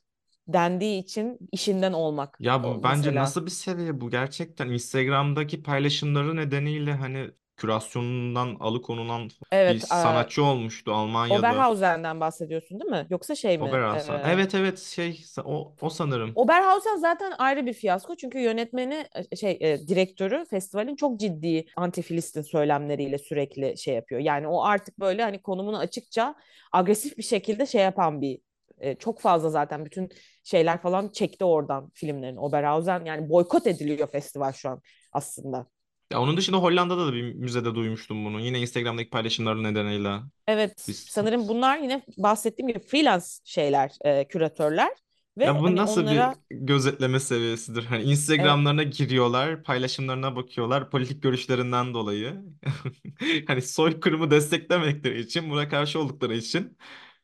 dendiği 0.54 1.04
için 1.04 1.40
işinden 1.52 1.94
olmak 1.94 2.40
Ya 2.40 2.64
o 2.64 2.76
bu 2.78 2.84
bence 2.84 3.10
mesela. 3.10 3.24
nasıl 3.24 3.46
bir 3.46 3.52
seviye 3.52 4.02
bu 4.02 4.10
gerçekten 4.10 4.70
Instagram'daki 4.70 5.64
paylaşımları 5.64 6.36
nedeniyle 6.36 6.94
hani 6.94 7.32
kürasyonundan 7.58 8.56
alıkonulan 8.60 9.30
bir 9.30 9.36
Evet, 9.52 9.76
e, 9.84 9.86
sanatçı 9.86 10.44
olmuştu 10.44 10.94
Almanya'da. 10.94 11.40
Oberhausen'den 11.40 12.20
bahsediyorsun 12.20 12.80
değil 12.80 12.92
mi? 12.92 13.08
Yoksa 13.10 13.36
şey 13.36 13.58
mi? 13.58 13.64
Oberhausen. 13.64 14.14
E, 14.20 14.22
Evet 14.26 14.56
evet 14.56 14.80
şey 14.80 15.26
o, 15.44 15.76
o 15.82 15.90
sanırım. 15.90 16.32
Oberhausen 16.36 16.96
zaten 16.98 17.34
ayrı 17.38 17.66
bir 17.66 17.74
fiyasko 17.74 18.16
çünkü 18.16 18.40
yönetmeni 18.40 19.06
e, 19.32 19.36
şey 19.36 19.58
e, 19.62 19.88
direktörü 19.88 20.46
festivalin 20.50 20.96
çok 20.96 21.20
ciddi 21.20 21.66
anti-Filistin 21.78 22.42
söylemleriyle 22.44 23.18
sürekli 23.18 23.78
şey 23.78 23.96
yapıyor. 23.96 24.22
Yani 24.22 24.48
o 24.48 24.64
artık 24.64 25.00
böyle 25.00 25.24
hani 25.24 25.42
konumunu 25.42 25.78
açıkça 25.78 26.36
agresif 26.72 27.18
bir 27.18 27.24
şekilde 27.24 27.66
şey 27.66 27.82
yapan 27.82 28.22
bir 28.22 28.40
e, 28.80 28.96
çok 28.96 29.20
fazla 29.22 29.50
zaten 29.50 29.86
bütün 29.86 30.10
şeyler 30.44 30.82
falan 30.82 31.10
çekti 31.10 31.46
oradan 31.46 31.90
filmlerin. 31.94 32.38
Oberhausen 32.38 33.06
yani 33.06 33.30
boykot 33.30 33.68
ediliyor 33.68 34.08
festival 34.08 34.52
şu 34.52 34.70
an 34.70 34.82
aslında. 35.12 35.68
Ya 36.12 36.22
onun 36.22 36.38
dışında 36.38 36.58
Hollanda'da 36.58 37.08
da 37.08 37.14
bir 37.14 37.34
müzede 37.34 37.76
duymuştum 37.76 38.26
bunu. 38.26 38.40
Yine 38.40 38.60
Instagram'daki 38.60 39.10
paylaşımları 39.10 39.64
nedeniyle. 39.64 40.20
Evet 40.48 40.86
Biz... 40.88 41.00
sanırım 41.00 41.48
bunlar 41.48 41.78
yine 41.78 42.04
bahsettiğim 42.18 42.68
gibi 42.68 42.80
freelance 42.80 43.26
şeyler, 43.44 43.92
e, 44.02 44.28
küratörler 44.28 44.90
Ya 45.38 45.56
ve 45.56 45.60
bu 45.60 45.66
hani 45.66 45.76
nasıl 45.76 46.02
bir 46.02 46.12
onlara 46.12 46.36
gözetleme 46.50 47.20
seviyesidir? 47.20 47.86
Hani 47.86 48.00
evet 48.00 48.12
Instagram'larına 48.12 48.84
giriyorlar, 48.84 49.64
paylaşımlarına 49.64 50.36
bakıyorlar 50.36 50.90
politik 50.90 51.24
görüşlerinden 51.24 51.94
dolayı. 51.94 52.36
Hani 53.48 53.62
soykırımı 53.62 54.32
desteklemekleri 54.32 55.20
için, 55.20 55.50
buna 55.50 55.70
karşı 55.70 56.00
oldukları 56.00 56.36
için 56.36 56.78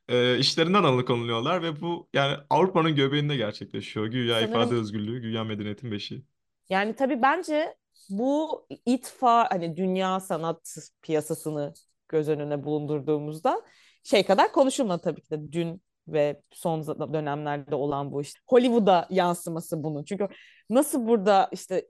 e, 0.10 0.38
işlerinden 0.38 0.84
alıkonuluyorlar 0.84 1.64
ve 1.64 1.82
bu 1.82 2.10
yani 2.14 2.38
Avrupa'nın 2.50 2.96
göbeğinde 2.96 3.36
gerçekleşiyor. 3.36 4.06
Güya 4.06 4.42
ifade 4.42 4.66
sanırım 4.66 4.82
özgürlüğü, 4.82 5.22
güya 5.22 5.44
medeniyetin 5.44 5.92
beşiği. 5.92 6.26
Yani 6.70 6.96
tabii 6.96 7.22
bence 7.22 7.76
bu 8.10 8.66
itfa 8.86 9.52
hani 9.52 9.78
dünya 9.78 10.20
sanat 10.20 10.78
piyasasını 11.02 11.74
göz 12.10 12.30
önüne 12.30 12.64
bulundurduğumuzda 12.64 13.62
şey 14.04 14.24
kadar 14.24 14.52
konuşulmadı 14.52 15.02
tabii 15.04 15.22
ki 15.22 15.30
de 15.30 15.52
dün 15.52 15.82
ve 16.08 16.42
son 16.52 16.88
dönemlerde 17.14 17.76
olan 17.76 18.12
bu 18.12 18.22
işte 18.22 18.40
Hollywood'a 18.48 19.08
yansıması 19.10 19.84
bunun. 19.84 20.04
Çünkü 20.04 20.28
nasıl 20.70 21.08
burada 21.08 21.50
işte 21.52 21.88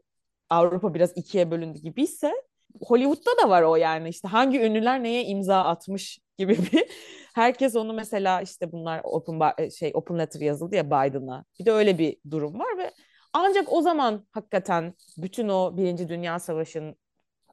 Avrupa 0.49 0.93
biraz 0.93 1.17
ikiye 1.17 1.51
bölündü 1.51 1.79
gibiyse 1.79 2.33
Hollywood'da 2.81 3.43
da 3.43 3.49
var 3.49 3.61
o 3.61 3.75
yani 3.75 4.09
işte 4.09 4.27
hangi 4.27 4.61
ünlüler 4.61 5.03
neye 5.03 5.25
imza 5.25 5.63
atmış 5.63 6.19
gibi 6.37 6.57
bir 6.73 6.85
herkes 7.35 7.75
onu 7.75 7.93
mesela 7.93 8.41
işte 8.41 8.71
bunlar 8.71 9.01
open 9.03 9.39
bar- 9.39 9.69
şey 9.69 9.91
open 9.93 10.19
letter 10.19 10.41
yazıldı 10.41 10.75
ya 10.75 10.85
Biden'a. 10.85 11.45
Bir 11.59 11.65
de 11.65 11.71
öyle 11.71 11.97
bir 11.97 12.17
durum 12.31 12.59
var 12.59 12.77
ve 12.77 12.91
ancak 13.33 13.73
o 13.73 13.81
zaman 13.81 14.27
hakikaten 14.31 14.93
bütün 15.17 15.49
o 15.49 15.77
Birinci 15.77 16.09
Dünya 16.09 16.39
Savaşı'nın 16.39 16.95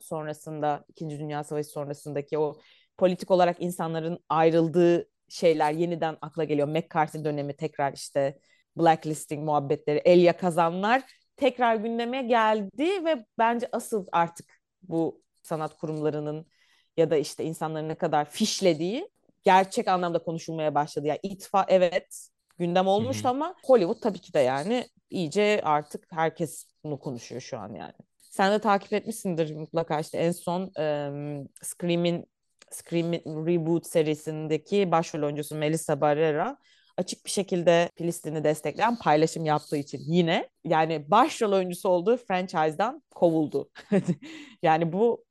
sonrasında, 0.00 0.84
İkinci 0.88 1.18
Dünya 1.18 1.44
Savaşı 1.44 1.68
sonrasındaki 1.68 2.38
o 2.38 2.60
politik 2.98 3.30
olarak 3.30 3.56
insanların 3.62 4.18
ayrıldığı 4.28 5.08
şeyler 5.28 5.72
yeniden 5.72 6.16
akla 6.20 6.44
geliyor. 6.44 6.68
McCarthy 6.68 7.24
dönemi 7.24 7.56
tekrar 7.56 7.92
işte 7.92 8.38
blacklisting 8.76 9.44
muhabbetleri, 9.44 9.98
el 9.98 10.32
kazanlar 10.32 11.02
tekrar 11.36 11.76
gündeme 11.76 12.22
geldi 12.22 13.04
ve 13.04 13.26
bence 13.38 13.68
asıl 13.72 14.06
artık 14.12 14.61
bu 14.82 15.22
sanat 15.42 15.76
kurumlarının 15.76 16.46
ya 16.96 17.10
da 17.10 17.16
işte 17.16 17.44
insanların 17.44 17.88
ne 17.88 17.94
kadar 17.94 18.30
fişlediği 18.30 19.08
gerçek 19.42 19.88
anlamda 19.88 20.18
konuşulmaya 20.18 20.74
başladı. 20.74 21.06
Yani 21.06 21.20
itfa 21.22 21.64
evet 21.68 22.28
gündem 22.58 22.86
olmuştu 22.86 23.24
hı. 23.24 23.28
ama 23.28 23.54
Hollywood 23.64 24.00
tabii 24.00 24.18
ki 24.18 24.34
de 24.34 24.40
yani 24.40 24.88
iyice 25.10 25.60
artık 25.64 26.06
herkes 26.10 26.66
bunu 26.84 26.98
konuşuyor 26.98 27.40
şu 27.40 27.58
an 27.58 27.74
yani. 27.74 27.94
Sen 28.18 28.52
de 28.52 28.58
takip 28.58 28.92
etmişsindir 28.92 29.56
mutlaka 29.56 30.00
işte 30.00 30.18
en 30.18 30.32
son 30.32 30.60
um, 30.60 31.48
Scream'in 31.62 32.26
Scream 32.70 33.12
Reboot 33.46 33.86
serisindeki 33.86 34.90
başrol 34.90 35.22
oyuncusu 35.22 35.56
Melissa 35.56 36.00
Barrera 36.00 36.58
açık 36.96 37.24
bir 37.26 37.30
şekilde 37.30 37.90
Filistin'i 37.96 38.44
destekleyen 38.44 38.96
paylaşım 38.96 39.44
yaptığı 39.44 39.76
için 39.76 40.00
yine 40.06 40.48
yani 40.64 41.10
başrol 41.10 41.52
oyuncusu 41.52 41.88
olduğu 41.88 42.16
franchise'dan 42.16 43.02
kovuldu. 43.14 43.70
yani 44.62 44.92
bu 44.92 45.24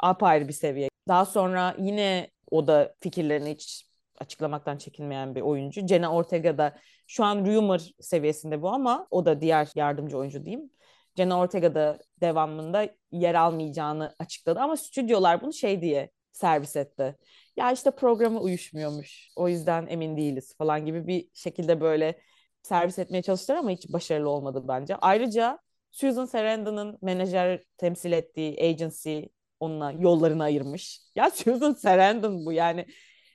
apayrı 0.00 0.48
bir 0.48 0.52
seviye. 0.52 0.88
Daha 1.08 1.24
sonra 1.24 1.74
yine 1.78 2.30
o 2.50 2.66
da 2.66 2.94
fikirlerini 3.00 3.50
hiç 3.50 3.86
açıklamaktan 4.18 4.78
çekinmeyen 4.78 5.34
bir 5.34 5.40
oyuncu. 5.40 5.86
Jenna 5.86 6.12
Ortega 6.12 6.58
da 6.58 6.76
şu 7.06 7.24
an 7.24 7.46
rumor 7.46 7.80
seviyesinde 8.00 8.62
bu 8.62 8.68
ama 8.68 9.06
o 9.10 9.26
da 9.26 9.40
diğer 9.40 9.68
yardımcı 9.74 10.18
oyuncu 10.18 10.44
diyeyim. 10.44 10.70
Jenna 11.16 11.40
Ortega 11.40 11.74
da 11.74 11.98
devamında 12.20 12.88
yer 13.10 13.34
almayacağını 13.34 14.14
açıkladı 14.18 14.60
ama 14.60 14.76
stüdyolar 14.76 15.42
bunu 15.42 15.52
şey 15.52 15.80
diye 15.82 16.10
servis 16.32 16.76
etti. 16.76 17.16
Ya 17.56 17.72
işte 17.72 17.90
programı 17.90 18.40
uyuşmuyormuş. 18.40 19.28
O 19.36 19.48
yüzden 19.48 19.86
emin 19.86 20.16
değiliz 20.16 20.54
falan 20.58 20.86
gibi 20.86 21.06
bir 21.06 21.28
şekilde 21.34 21.80
böyle 21.80 22.20
servis 22.62 22.98
etmeye 22.98 23.22
çalıştılar 23.22 23.58
ama 23.58 23.70
hiç 23.70 23.92
başarılı 23.92 24.30
olmadı 24.30 24.64
bence. 24.68 24.96
Ayrıca 24.96 25.58
Susan 25.90 26.24
Sarandon'ın 26.24 26.98
menajer 27.02 27.62
temsil 27.78 28.12
ettiği 28.12 28.64
agency 28.64 29.20
onunla 29.60 29.92
yollarını 29.92 30.42
ayırmış. 30.42 31.00
Ya 31.16 31.30
Susan 31.34 31.72
Sarandon 31.72 32.46
bu 32.46 32.52
yani 32.52 32.86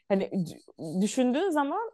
hani 0.09 0.31
düşündüğün 1.01 1.49
zaman 1.49 1.91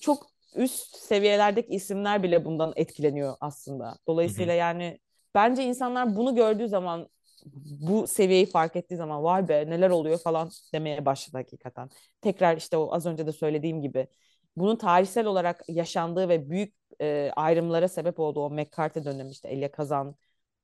çok 0.00 0.26
üst 0.56 0.96
seviyelerdeki 0.96 1.68
isimler 1.74 2.22
bile 2.22 2.44
bundan 2.44 2.72
etkileniyor 2.76 3.36
aslında. 3.40 3.86
Hı 3.86 3.90
hı. 3.90 3.96
Dolayısıyla 4.06 4.54
yani 4.54 4.98
bence 5.34 5.64
insanlar 5.64 6.16
bunu 6.16 6.34
gördüğü 6.34 6.68
zaman 6.68 7.08
bu 7.54 8.06
seviyeyi 8.06 8.46
fark 8.46 8.76
ettiği 8.76 8.96
zaman 8.96 9.24
vay 9.24 9.48
be 9.48 9.70
neler 9.70 9.90
oluyor 9.90 10.18
falan 10.18 10.50
demeye 10.72 11.04
başladı 11.06 11.36
hakikaten. 11.38 11.90
Tekrar 12.20 12.56
işte 12.56 12.76
o 12.76 12.94
az 12.94 13.06
önce 13.06 13.26
de 13.26 13.32
söylediğim 13.32 13.82
gibi 13.82 14.06
bunun 14.56 14.76
tarihsel 14.76 15.26
olarak 15.26 15.62
yaşandığı 15.68 16.28
ve 16.28 16.50
büyük 16.50 16.74
e, 17.00 17.30
ayrımlara 17.36 17.88
sebep 17.88 18.20
olduğu 18.20 18.40
o 18.40 18.50
McCarthy 18.50 19.04
dönemi 19.04 19.30
işte 19.30 19.48
Elia 19.48 19.72
Kazan 19.72 20.16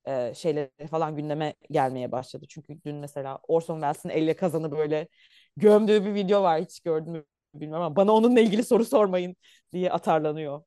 e, 0.06 0.34
şeyleri 0.34 0.86
falan 0.90 1.16
gündeme 1.16 1.54
gelmeye 1.70 2.12
başladı. 2.12 2.46
Çünkü 2.48 2.82
dün 2.84 2.96
mesela 2.96 3.38
Orson 3.48 3.74
Welles'in 3.74 4.08
Elia 4.08 4.36
Kazan'ı 4.36 4.70
böyle 4.72 5.08
gömdüğü 5.56 6.04
bir 6.04 6.14
video 6.14 6.42
var 6.42 6.60
hiç 6.62 6.80
gördün 6.80 7.12
mü 7.12 7.24
bilmiyorum 7.54 7.84
ama 7.84 7.96
bana 7.96 8.12
onunla 8.12 8.40
ilgili 8.40 8.64
soru 8.64 8.84
sormayın 8.84 9.36
diye 9.72 9.92
atarlanıyor 9.92 10.62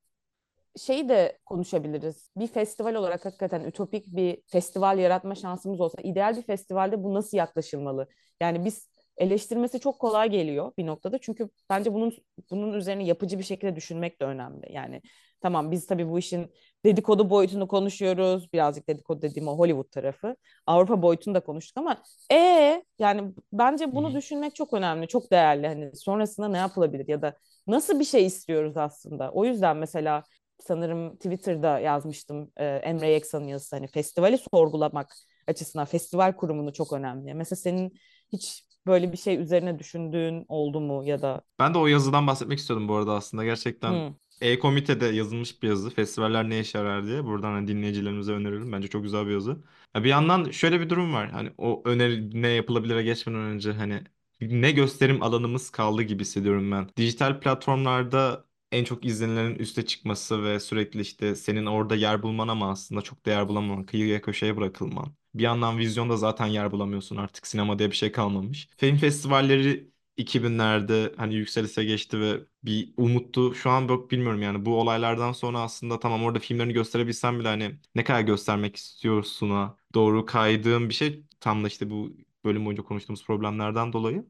şeyi 0.78 1.10
de 1.10 1.38
konuşabiliriz. 1.46 2.32
Bir 2.38 2.48
festival 2.48 2.96
olarak 2.96 3.26
hakikaten 3.26 3.64
ütopik 3.64 4.16
bir 4.16 4.42
festival 4.48 5.00
yaratma 5.00 5.36
şansımız 5.36 5.82
olsa, 5.82 6.02
ideal 6.02 6.38
bir 6.38 6.42
festivalde 6.42 7.04
bu 7.04 7.14
nasıl 7.14 7.38
yaklaşılmalı? 7.38 8.08
Yani 8.42 8.66
biz 8.66 8.90
eleştirmesi 9.18 9.80
çok 9.80 10.00
kolay 10.00 10.30
geliyor 10.30 10.72
bir 10.78 10.86
noktada. 10.86 11.18
Çünkü 11.18 11.50
bence 11.70 11.94
bunun 11.94 12.14
bunun 12.52 12.74
üzerine 12.74 13.04
yapıcı 13.06 13.40
bir 13.40 13.44
şekilde 13.44 13.76
düşünmek 13.76 14.22
de 14.22 14.26
önemli. 14.26 14.74
Yani 14.74 15.02
tamam 15.42 15.72
biz 15.72 15.88
tabii 15.88 16.10
bu 16.10 16.20
işin 16.20 16.52
dedikodu 16.86 17.30
boyutunu 17.30 17.68
konuşuyoruz. 17.68 18.54
Birazcık 18.54 18.90
dedikodu 18.90 19.22
dediğim 19.22 19.48
o 19.48 19.58
Hollywood 19.58 19.92
tarafı. 19.92 20.36
Avrupa 20.66 21.02
boyutunu 21.02 21.36
da 21.36 21.40
konuştuk 21.40 21.78
ama 21.78 21.98
e 22.32 22.84
yani 23.00 23.34
bence 23.54 23.96
bunu 23.96 24.14
düşünmek 24.14 24.56
çok 24.56 24.74
önemli, 24.74 25.08
çok 25.08 25.32
değerli. 25.32 25.68
Hani 25.68 25.96
sonrasında 25.96 26.48
ne 26.48 26.58
yapılabilir 26.58 27.08
ya 27.08 27.22
da 27.22 27.38
nasıl 27.68 28.00
bir 28.00 28.06
şey 28.06 28.26
istiyoruz 28.26 28.78
aslında? 28.78 29.32
O 29.32 29.46
yüzden 29.46 29.78
mesela 29.78 30.24
sanırım 30.60 31.16
Twitter'da 31.16 31.80
yazmıştım 31.80 32.52
e, 32.58 32.66
Emre 32.66 33.10
Yeksan'ın 33.10 33.48
yazısı 33.48 33.76
hani 33.76 33.88
festivali 33.88 34.38
sorgulamak 34.54 35.16
açısından 35.48 35.86
festival 35.86 36.34
kurumunu 36.36 36.74
çok 36.74 36.94
önemli. 36.94 37.34
Mesela 37.34 37.58
senin 37.58 38.00
hiç 38.34 38.66
böyle 38.88 39.12
bir 39.12 39.18
şey 39.18 39.38
üzerine 39.42 39.80
düşündüğün 39.80 40.46
oldu 40.48 40.82
mu 40.82 41.04
ya 41.06 41.22
da 41.22 41.42
Ben 41.60 41.74
de 41.74 41.78
o 41.78 41.88
yazıdan 41.88 42.28
bahsetmek 42.28 42.60
istiyordum 42.60 42.88
bu 42.88 42.96
arada 42.96 43.14
aslında. 43.14 43.44
Gerçekten 43.46 43.92
Hı, 43.94 44.14
E-Komite'de 44.42 45.06
yazılmış 45.06 45.64
bir 45.64 45.68
yazı. 45.68 45.90
Festivaller 45.90 46.50
ne 46.50 46.60
işe 46.60 46.78
yarar 46.78 47.06
diye. 47.06 47.24
Buradan 47.24 47.52
hani 47.52 47.68
dinleyicilerimize 47.68 48.32
öneririm. 48.32 48.72
Bence 48.72 48.88
çok 48.88 49.04
güzel 49.04 49.28
bir 49.28 49.32
yazı. 49.32 49.58
Ya 49.96 50.04
bir 50.04 50.10
yandan 50.10 50.52
şöyle 50.52 50.80
bir 50.80 50.90
durum 50.90 51.14
var. 51.14 51.30
Hani 51.32 51.52
o 51.58 51.82
öneri 51.86 52.42
ne 52.42 52.48
yapılabilire 52.48 53.04
geçmeden 53.04 53.40
önce 53.40 53.72
hani 53.72 54.04
ne 54.42 54.72
gösterim 54.72 55.24
alanımız 55.24 55.70
kaldı 55.70 56.02
gibi 56.02 56.22
hissediyorum 56.22 56.72
ben. 56.72 56.90
Dijital 56.98 57.40
platformlarda 57.40 58.46
en 58.72 58.84
çok 58.84 59.06
izlenilenin 59.06 59.56
üste 59.56 59.86
çıkması 59.86 60.44
ve 60.44 60.60
sürekli 60.60 61.02
işte 61.02 61.36
senin 61.36 61.66
orada 61.66 61.96
yer 61.96 62.24
bulman 62.24 62.48
ama 62.48 62.72
aslında 62.72 63.02
çok 63.02 63.26
da 63.26 63.30
yer 63.32 63.48
bulamaman, 63.48 63.86
kıyıya 63.86 64.22
köşeye 64.22 64.58
bırakılman. 64.58 65.16
Bir 65.36 65.44
yandan 65.44 65.78
vizyonda 65.78 66.18
zaten 66.18 66.46
yer 66.46 66.72
bulamıyorsun 66.72 67.16
artık 67.18 67.48
sinema 67.48 67.80
diye 67.80 67.92
bir 67.92 67.96
şey 67.96 68.12
kalmamış. 68.12 68.70
Film 68.78 68.98
festivalleri 68.98 69.90
2000'lerde 70.18 71.14
hani 71.18 71.36
yükselişe 71.36 71.84
geçti 71.84 72.20
ve 72.20 72.40
bir 72.64 72.94
umuttu. 72.98 73.56
Şu 73.56 73.70
an 73.70 73.90
bak 73.90 74.12
bilmiyorum 74.12 74.42
yani 74.42 74.66
bu 74.66 74.80
olaylardan 74.82 75.32
sonra 75.32 75.60
aslında 75.62 76.00
tamam 76.00 76.24
orada 76.24 76.40
filmlerini 76.40 76.74
gösterebilsem 76.74 77.40
bile 77.40 77.48
hani 77.48 77.80
ne 77.96 78.04
kadar 78.04 78.22
göstermek 78.22 78.76
istiyorsuna 78.76 79.78
doğru 79.94 80.26
kaydığım 80.26 80.90
bir 80.90 80.94
şey 80.94 81.24
tam 81.40 81.64
da 81.64 81.68
işte 81.68 81.90
bu 81.90 82.18
bölüm 82.46 82.66
boyunca 82.66 82.84
konuştuğumuz 82.84 83.26
problemlerden 83.26 83.94
dolayı. 83.94 84.26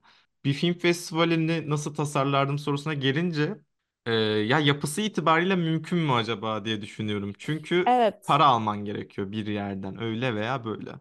Bir 0.45 0.53
film 0.53 0.73
festivalini 0.73 1.69
nasıl 1.69 1.93
tasarlardım 1.95 2.59
sorusuna 2.59 2.93
gelince 2.93 3.57
e, 4.05 4.11
ya 4.13 4.59
yapısı 4.59 5.01
itibariyle 5.01 5.55
mümkün 5.55 5.99
mü 5.99 6.11
acaba 6.11 6.65
diye 6.65 6.81
düşünüyorum. 6.81 7.33
Çünkü 7.39 7.85
evet 7.85 8.25
para 8.25 8.45
alman 8.45 8.85
gerekiyor 8.85 9.31
bir 9.31 9.47
yerden 9.47 10.01
öyle 10.01 10.35
veya 10.35 10.65
böyle. 10.65 10.91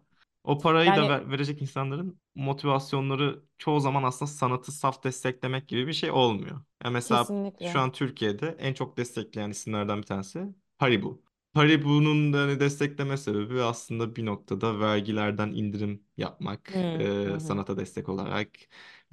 O 0.43 0.59
parayı 0.59 0.95
da 0.95 1.07
yani 1.07 1.07
ver- 1.07 1.31
verecek 1.31 1.61
insanların 1.61 2.19
motivasyonları 2.35 3.43
çoğu 3.57 3.79
zaman 3.79 4.03
aslında 4.03 4.31
sanatı 4.31 4.71
saf 4.71 5.03
desteklemek 5.03 5.67
gibi 5.67 5.87
bir 5.87 5.93
şey 5.93 6.11
olmuyor. 6.11 6.61
Ya 6.83 6.89
mesela 6.91 7.35
şu 7.61 7.79
Kesinlikle. 7.79 7.79
an 7.79 7.91
Türkiye'de 7.91 8.55
en 8.59 8.73
çok 8.73 8.97
destekleyen 8.97 9.49
isimlerden 9.49 9.97
bir 9.97 10.03
tanesi 10.03 10.47
Haribo. 10.77 11.21
Haribo'nun 11.53 12.33
da 12.33 12.41
hani 12.41 12.59
destekleme 12.59 13.17
sebebi 13.17 13.61
aslında 13.61 14.15
bir 14.15 14.25
noktada 14.25 14.79
vergilerden 14.79 15.47
indirim 15.51 16.03
yapmak, 16.17 16.73
Hı 16.73 17.07
hı. 17.25 17.31
e, 17.35 17.39
hı. 17.39 17.39
sanata 17.39 17.77
destek 17.77 18.09
olarak. 18.09 18.49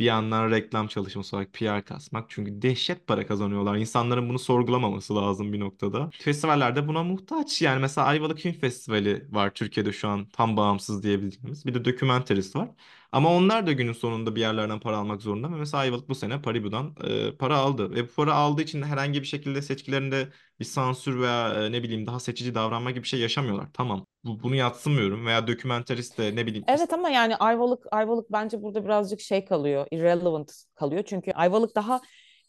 Bir 0.03 0.07
yandan 0.07 0.51
reklam 0.51 0.87
çalışması 0.89 1.37
olarak 1.37 1.53
PR 1.53 1.85
kasmak. 1.85 2.31
Çünkü 2.31 2.63
dehşet 2.63 3.07
para 3.07 3.27
kazanıyorlar. 3.27 3.77
İnsanların 3.77 4.29
bunu 4.29 4.39
sorgulamaması 4.39 5.17
lazım 5.17 5.53
bir 5.53 5.61
noktada. 5.61 6.11
Festivallerde 6.19 6.89
buna 6.89 7.03
muhtaç. 7.03 7.63
Yani 7.63 7.81
mesela 7.81 8.07
Ayvalık 8.07 8.39
Film 8.39 8.53
Festivali 8.53 9.27
var 9.31 9.55
Türkiye'de 9.55 9.93
şu 9.93 10.09
an 10.09 10.27
tam 10.29 10.57
bağımsız 10.57 11.03
diyebildiğimiz. 11.03 11.67
Bir 11.67 11.75
de 11.75 11.85
Documentaries 11.85 12.57
var. 12.57 12.71
Ama 13.13 13.37
onlar 13.37 13.67
da 13.67 13.73
günün 13.73 13.93
sonunda 13.93 14.37
bir 14.37 14.41
yerlerden 14.41 14.81
para 14.81 14.97
almak 14.97 15.23
zorunda. 15.23 15.49
Mesela 15.49 15.81
Ayvalık 15.81 16.09
bu 16.09 16.15
sene 16.15 16.43
Paribu'dan 16.43 16.97
e, 17.05 17.37
para 17.37 17.57
aldı. 17.57 17.91
Ve 17.91 18.05
bu 18.09 18.13
para 18.17 18.35
aldığı 18.35 18.63
için 18.63 18.83
herhangi 18.83 19.21
bir 19.21 19.27
şekilde 19.27 19.63
seçkilerinde 19.63 20.29
bir 20.61 20.65
sansür 20.65 21.21
veya 21.21 21.55
e, 21.55 21.73
ne 21.73 21.83
bileyim 21.83 22.07
daha 22.07 22.21
seçici 22.21 22.55
davranma 22.55 22.91
gibi 22.91 23.03
bir 23.03 23.09
şey 23.09 23.21
yaşamıyorlar. 23.21 23.69
Tamam. 23.73 24.07
Bu, 24.25 24.43
bunu 24.43 24.55
yadsımıyorum. 24.55 25.27
Veya 25.27 25.47
Documentaries 25.47 26.19
de 26.19 26.37
ne 26.37 26.47
bileyim 26.47 26.65
Evet 26.69 26.93
ama 26.93 27.11
yani 27.11 27.37
Ayvalık 27.37 27.87
Ayvalık 27.91 28.33
bence 28.33 28.63
burada 28.63 28.85
birazcık 28.85 29.21
şey 29.21 29.45
kalıyor, 29.45 29.87
irrelevant 29.91 30.53
kalıyor. 30.75 31.03
Çünkü 31.07 31.33
Ayvalık 31.33 31.75
daha 31.75 32.01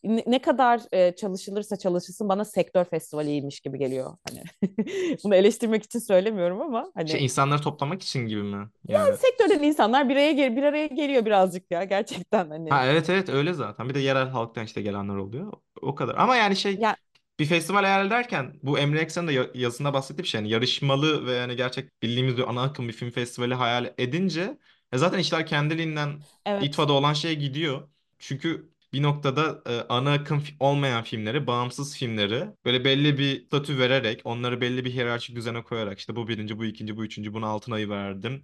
ne, 0.03 0.41
kadar 0.41 0.81
e, 0.91 1.15
çalışılırsa 1.15 1.75
çalışılsın 1.77 2.29
bana 2.29 2.45
sektör 2.45 2.86
festivaliymiş 2.86 3.60
gibi 3.60 3.79
geliyor. 3.79 4.17
Hani 4.29 4.43
bunu 5.24 5.36
eleştirmek 5.36 5.83
için 5.83 6.00
söylemiyorum 6.00 6.62
ama 6.62 6.91
şey 7.05 7.19
hani 7.19 7.24
insanları 7.24 7.62
toplamak 7.62 8.01
için 8.01 8.19
gibi 8.27 8.43
mi? 8.43 8.69
Yani 8.88 9.17
sektörden 9.17 9.63
insanlar 9.63 10.10
bir 10.10 10.13
araya 10.15 10.31
gel 10.31 10.55
bir 10.55 10.63
araya 10.63 10.88
geliyor 10.88 11.25
birazcık 11.25 11.72
ya 11.72 11.83
gerçekten 11.83 12.50
hani. 12.50 12.69
Ha 12.69 12.86
evet 12.86 13.10
evet 13.10 13.29
öyle 13.29 13.53
zaten. 13.53 13.89
Bir 13.89 13.93
de 13.93 14.00
yerel 14.00 14.27
halktan 14.27 14.65
işte 14.65 14.81
gelenler 14.81 15.15
oluyor. 15.15 15.53
O 15.81 15.95
kadar. 15.95 16.15
Ama 16.15 16.36
yani 16.36 16.55
şey 16.55 16.79
Ya 16.79 16.95
bir 17.39 17.45
festival 17.45 17.83
hayal 17.83 18.07
ederken 18.07 18.53
bu 18.63 18.79
Emre 18.79 19.00
Eksen'in 19.00 19.27
de 19.27 19.33
ya- 19.33 19.50
yazısında 19.53 19.93
bahsettiği 19.93 20.24
bir 20.24 20.29
şey. 20.29 20.41
Yani 20.41 20.50
yarışmalı 20.50 21.25
ve 21.25 21.31
yani 21.33 21.55
gerçek 21.55 22.03
bildiğimiz 22.03 22.38
bir 22.38 22.50
ana 22.50 22.63
akım 22.63 22.88
bir 22.88 22.93
film 22.93 23.10
festivali 23.12 23.53
hayal 23.53 23.93
edince 23.98 24.57
e 24.91 24.98
zaten 24.98 25.19
işler 25.19 25.45
kendiliğinden 25.48 26.19
evet. 26.45 26.63
İTFA'da 26.63 26.93
olan 26.93 27.13
şeye 27.13 27.33
gidiyor. 27.33 27.88
Çünkü 28.19 28.73
bir 28.94 29.04
noktada 29.04 29.62
e, 29.66 29.82
ana 29.90 30.14
akım 30.14 30.44
olmayan 30.60 31.04
filmleri, 31.04 31.48
bağımsız 31.48 31.98
filmleri 31.98 32.48
böyle 32.66 32.86
belli 32.86 33.18
bir 33.18 33.46
statü 33.46 33.78
vererek, 33.80 34.22
onları 34.24 34.62
belli 34.62 34.86
bir 34.86 34.94
hiyerarşik 34.94 35.36
düzene 35.36 35.64
koyarak 35.64 36.00
işte 36.00 36.16
bu 36.16 36.28
birinci, 36.28 36.58
bu 36.60 36.66
ikinci, 36.66 36.98
bu 36.98 37.06
üçüncü, 37.06 37.34
buna 37.34 37.48
altın 37.48 37.72
ayı 37.72 37.90
verdim. 37.90 38.42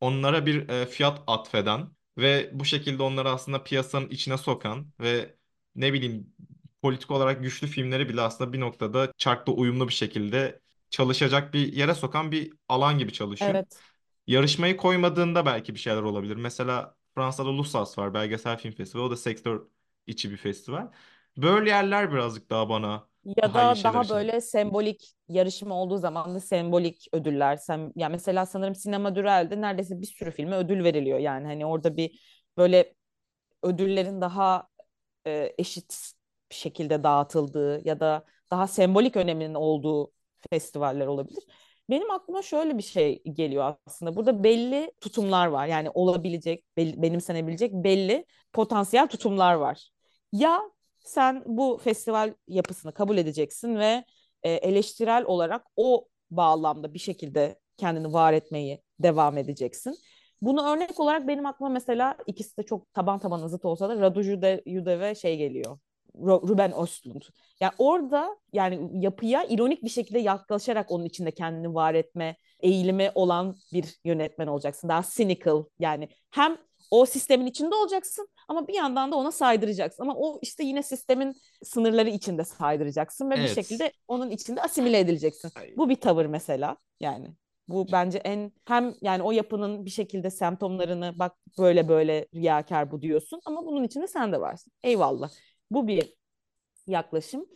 Onlara 0.00 0.46
bir 0.46 0.68
e, 0.68 0.86
fiyat 0.86 1.22
atfeden 1.26 1.88
ve 2.18 2.50
bu 2.52 2.64
şekilde 2.64 3.02
onları 3.02 3.30
aslında 3.30 3.62
piyasanın 3.64 4.08
içine 4.08 4.38
sokan 4.38 4.92
ve 5.00 5.36
ne 5.74 5.92
bileyim 5.92 6.34
politik 6.82 7.10
olarak 7.10 7.42
güçlü 7.42 7.66
filmleri 7.66 8.08
bile 8.08 8.20
aslında 8.20 8.52
bir 8.52 8.60
noktada 8.60 9.12
çarkla 9.18 9.52
uyumlu 9.52 9.88
bir 9.88 9.92
şekilde 9.92 10.60
çalışacak 10.90 11.54
bir 11.54 11.72
yere 11.72 11.94
sokan 11.94 12.32
bir 12.32 12.52
alan 12.68 12.98
gibi 12.98 13.12
çalışıyor. 13.12 13.50
Evet. 13.50 13.78
Yarışmayı 14.26 14.76
koymadığında 14.76 15.46
belki 15.46 15.74
bir 15.74 15.78
şeyler 15.78 16.02
olabilir. 16.02 16.36
Mesela 16.36 16.94
Fransa'da 17.14 17.56
Lussas 17.58 17.98
var, 17.98 18.14
belgesel 18.14 18.58
film 18.58 18.72
festivali. 18.72 19.06
O 19.06 19.10
da 19.10 19.16
sektör 19.16 19.62
içi 20.06 20.30
bir 20.30 20.36
festival. 20.36 20.92
Böyle 21.36 21.70
yerler 21.70 22.12
birazcık 22.12 22.50
daha 22.50 22.68
bana 22.68 23.08
Ya 23.24 23.54
daha 23.54 23.64
iyi 23.64 23.76
da 23.76 23.76
şeyler 23.76 24.00
daha 24.00 24.08
için. 24.08 24.08
böyle 24.08 24.40
sembolik 24.40 25.14
yarışma 25.28 25.74
olduğu 25.74 25.98
zaman 25.98 26.34
da 26.34 26.40
sembolik 26.40 27.06
ödüller. 27.12 27.56
Sem 27.56 27.92
ya 27.96 28.08
mesela 28.08 28.46
sanırım 28.46 28.74
Sinema 28.74 29.14
Dürel'de 29.14 29.60
neredeyse 29.60 30.00
bir 30.00 30.06
sürü 30.06 30.30
filme 30.30 30.56
ödül 30.56 30.84
veriliyor. 30.84 31.18
Yani 31.18 31.46
hani 31.46 31.66
orada 31.66 31.96
bir 31.96 32.20
böyle 32.56 32.94
ödüllerin 33.62 34.20
daha 34.20 34.68
e, 35.26 35.54
eşit 35.58 36.12
bir 36.50 36.56
şekilde 36.56 37.02
dağıtıldığı 37.04 37.88
ya 37.88 38.00
da 38.00 38.24
daha 38.50 38.68
sembolik 38.68 39.16
öneminin 39.16 39.54
olduğu 39.54 40.12
festivaller 40.50 41.06
olabilir. 41.06 41.44
Benim 41.90 42.10
aklıma 42.10 42.42
şöyle 42.42 42.78
bir 42.78 42.82
şey 42.82 43.22
geliyor 43.32 43.74
aslında. 43.86 44.16
Burada 44.16 44.44
belli 44.44 44.92
tutumlar 45.00 45.46
var. 45.46 45.66
Yani 45.66 45.90
olabilecek, 45.90 46.64
belli, 46.76 47.02
benimsenebilecek 47.02 47.72
belli 47.72 48.24
potansiyel 48.52 49.08
tutumlar 49.08 49.54
var. 49.54 49.90
Ya 50.32 50.60
sen 50.98 51.42
bu 51.46 51.80
festival 51.84 52.34
yapısını 52.48 52.94
kabul 52.94 53.18
edeceksin 53.18 53.76
ve 53.78 54.04
e, 54.42 54.50
eleştirel 54.52 55.24
olarak 55.24 55.62
o 55.76 56.08
bağlamda 56.30 56.94
bir 56.94 56.98
şekilde 56.98 57.58
kendini 57.76 58.12
var 58.12 58.32
etmeyi 58.32 58.82
devam 58.98 59.38
edeceksin. 59.38 59.96
Bunu 60.42 60.68
örnek 60.68 61.00
olarak 61.00 61.28
benim 61.28 61.46
aklıma 61.46 61.70
mesela 61.70 62.16
ikisi 62.26 62.56
de 62.56 62.62
çok 62.62 62.94
taban 62.94 63.18
taban 63.18 63.48
zıt 63.48 63.64
olsa 63.64 63.88
da 63.88 64.00
Radu 64.00 64.22
Jude, 64.22 64.62
Jude 64.66 65.00
ve 65.00 65.14
şey 65.14 65.36
geliyor. 65.36 65.78
Ruben 66.18 66.72
Östlund. 66.72 67.22
Yani 67.60 67.72
orada 67.78 68.36
yani 68.52 68.90
yapıya 69.04 69.44
ironik 69.44 69.84
bir 69.84 69.88
şekilde 69.88 70.18
yaklaşarak 70.18 70.90
onun 70.90 71.04
içinde 71.04 71.30
kendini 71.30 71.74
var 71.74 71.94
etme 71.94 72.36
eğilimi 72.60 73.10
olan 73.14 73.56
bir 73.72 73.84
yönetmen 74.04 74.46
olacaksın. 74.46 74.88
Daha 74.88 75.02
cynical 75.14 75.64
yani 75.78 76.08
hem 76.30 76.58
o 76.90 77.06
sistemin 77.06 77.46
içinde 77.46 77.74
olacaksın 77.74 78.28
ama 78.48 78.68
bir 78.68 78.74
yandan 78.74 79.12
da 79.12 79.16
ona 79.16 79.32
saydıracaksın. 79.32 80.02
Ama 80.02 80.14
o 80.16 80.38
işte 80.42 80.64
yine 80.64 80.82
sistemin 80.82 81.36
sınırları 81.62 82.10
içinde 82.10 82.44
saydıracaksın 82.44 83.30
ve 83.30 83.34
bir 83.34 83.40
Evet. 83.40 83.54
şekilde 83.54 83.92
onun 84.08 84.30
içinde 84.30 84.62
asimile 84.62 84.98
edileceksin. 84.98 85.50
Bu 85.76 85.88
bir 85.88 85.96
tavır 85.96 86.26
mesela 86.26 86.76
yani. 87.00 87.28
Bu 87.68 87.86
bence 87.92 88.18
en 88.18 88.52
hem 88.64 88.94
yani 89.02 89.22
o 89.22 89.32
yapının 89.32 89.84
bir 89.84 89.90
şekilde 89.90 90.30
semptomlarını 90.30 91.12
bak 91.18 91.36
böyle 91.58 91.88
böyle 91.88 92.26
riyakar 92.34 92.90
bu 92.92 93.02
diyorsun 93.02 93.40
ama 93.44 93.66
bunun 93.66 93.84
içinde 93.84 94.06
sen 94.06 94.32
de 94.32 94.40
varsın. 94.40 94.72
Eyvallah. 94.82 95.30
Bu 95.70 95.88
bir 95.88 96.14
yaklaşım. 96.86 97.46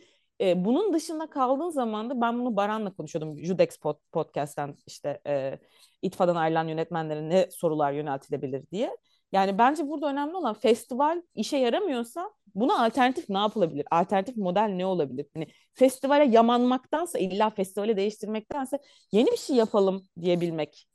E, 0.41 0.65
bunun 0.65 0.93
dışında 0.93 1.29
kaldığın 1.29 1.69
zaman 1.69 2.09
da 2.09 2.21
ben 2.21 2.39
bunu 2.39 2.55
Baran'la 2.55 2.93
konuşuyordum. 2.93 3.45
Judex 3.45 3.77
pod, 3.77 3.97
podcast'ten 4.11 4.75
işte 4.87 5.21
e, 5.27 5.59
İTFA'dan 6.01 6.35
ayrılan 6.35 6.67
yönetmenlere 6.67 7.29
ne 7.29 7.51
sorular 7.51 7.91
yöneltilebilir 7.91 8.71
diye. 8.71 8.97
Yani 9.31 9.57
bence 9.57 9.87
burada 9.87 10.07
önemli 10.09 10.35
olan 10.35 10.53
festival 10.53 11.21
işe 11.35 11.57
yaramıyorsa 11.57 12.31
buna 12.55 12.85
alternatif 12.85 13.29
ne 13.29 13.37
yapılabilir? 13.37 13.85
Alternatif 13.91 14.37
model 14.37 14.61
ne 14.75 14.85
olabilir? 14.85 15.27
Hani 15.33 15.47
festivale 15.73 16.25
yamanmaktansa 16.25 17.19
illa 17.19 17.49
festivali 17.49 17.97
değiştirmektense 17.97 18.79
yeni 19.11 19.31
bir 19.31 19.37
şey 19.37 19.55
yapalım 19.55 20.07
diyebilmek 20.21 20.87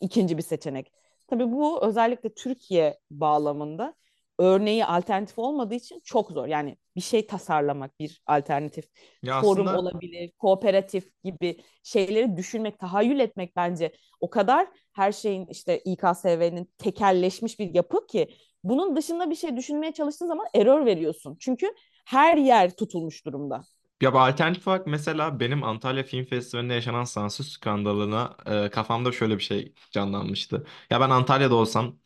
ikinci 0.00 0.36
bir 0.36 0.42
seçenek. 0.42 0.92
Tabii 1.28 1.52
bu 1.52 1.84
özellikle 1.84 2.34
Türkiye 2.34 2.98
bağlamında 3.10 3.94
örneği 4.38 4.84
alternatif 4.86 5.38
olmadığı 5.38 5.74
için 5.74 6.00
çok 6.04 6.30
zor. 6.32 6.46
Yani 6.46 6.76
bir 6.96 7.00
şey 7.00 7.26
tasarlamak 7.26 8.00
bir 8.00 8.22
alternatif 8.26 8.84
Ya 9.22 9.38
forum 9.40 9.72
aslında 9.74 9.74
olabilir, 9.74 10.32
kooperatif 10.38 11.10
gibi 11.24 11.56
şeyleri 11.82 12.36
düşünmek, 12.36 12.78
tahayyül 12.78 13.20
etmek 13.20 13.56
bence 13.56 13.92
o 14.20 14.30
kadar 14.30 14.68
her 14.92 15.12
şeyin 15.12 15.46
işte 15.46 15.78
İKSV'nin 15.84 16.70
tekelleşmiş 16.78 17.58
bir 17.58 17.74
yapı 17.74 18.06
ki 18.06 18.28
bunun 18.64 18.96
dışında 18.96 19.30
bir 19.30 19.34
şey 19.34 19.56
düşünmeye 19.56 19.92
çalıştığın 19.92 20.26
zaman 20.26 20.46
error 20.54 20.86
veriyorsun. 20.86 21.36
Çünkü 21.40 21.66
her 22.06 22.36
yer 22.36 22.70
tutulmuş 22.76 23.24
durumda. 23.26 23.62
ya 24.00 24.12
bir 24.12 24.18
alternatif 24.18 24.68
olarak 24.68 24.86
mesela 24.86 25.40
benim 25.40 25.64
Antalya 25.64 26.02
Film 26.04 26.24
Festivali'nde 26.24 26.74
yaşanan 26.74 27.04
sansür 27.04 27.44
skandalına 27.44 28.36
e, 28.46 28.70
kafamda 28.70 29.12
şöyle 29.12 29.38
bir 29.38 29.42
şey 29.42 29.74
canlanmıştı. 29.90 30.66
Ya 30.90 31.00
ben 31.00 31.10
Antalya'da 31.10 31.54
olsam 31.54 31.98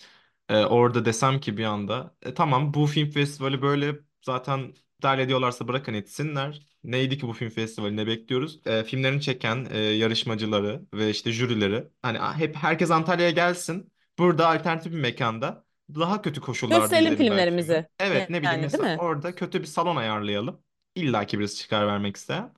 e, 0.51 0.57
orada 0.65 1.05
desem 1.05 1.41
ki 1.41 1.57
bir 1.57 1.65
anda 1.65 2.17
e, 2.23 2.35
tamam 2.35 2.75
bu 2.75 2.87
film 2.87 3.11
festivali 3.11 3.63
böyle 3.63 3.97
zaten 4.23 4.59
iptal 4.97 5.19
ediyorlarsa 5.19 5.69
bırakın 5.69 5.95
etsinler. 5.95 6.67
Neydi 6.85 7.19
ki 7.19 7.29
bu 7.29 7.33
film 7.33 7.51
festivali 7.51 7.97
ne 7.97 8.07
bekliyoruz? 8.07 8.61
E, 8.67 8.85
filmlerini 8.85 9.23
çeken 9.23 9.67
e, 9.71 9.79
yarışmacıları 9.79 10.83
ve 10.95 11.11
işte 11.11 11.33
jürileri 11.33 11.89
hani 12.03 12.19
hep 12.19 12.57
herkes 12.57 12.91
Antalya'ya 12.91 13.31
gelsin. 13.31 13.93
Burada 14.19 14.49
alternatif 14.49 14.93
bir 14.93 14.99
mekanda 15.01 15.65
daha 15.95 16.23
kötü 16.23 16.41
koşullarda 16.41 16.87
Gösterelim 16.87 16.97
izleyelim 16.97 17.31
belki 17.31 17.51
filmlerimizi. 17.57 17.87
Evet 18.01 18.31
ne 18.31 18.43
bileyim 18.43 18.61
Yani 18.61 18.63
mesela 18.63 18.97
orada 18.97 19.35
kötü 19.35 19.61
bir 19.61 19.67
salon 19.67 19.97
ayarlayalım. 19.97 20.63
İlla 20.95 21.27
ki 21.27 21.39
birisi 21.39 21.59
çıkar 21.59 21.87
vermek 21.87 22.17
isteyen. 22.17 22.53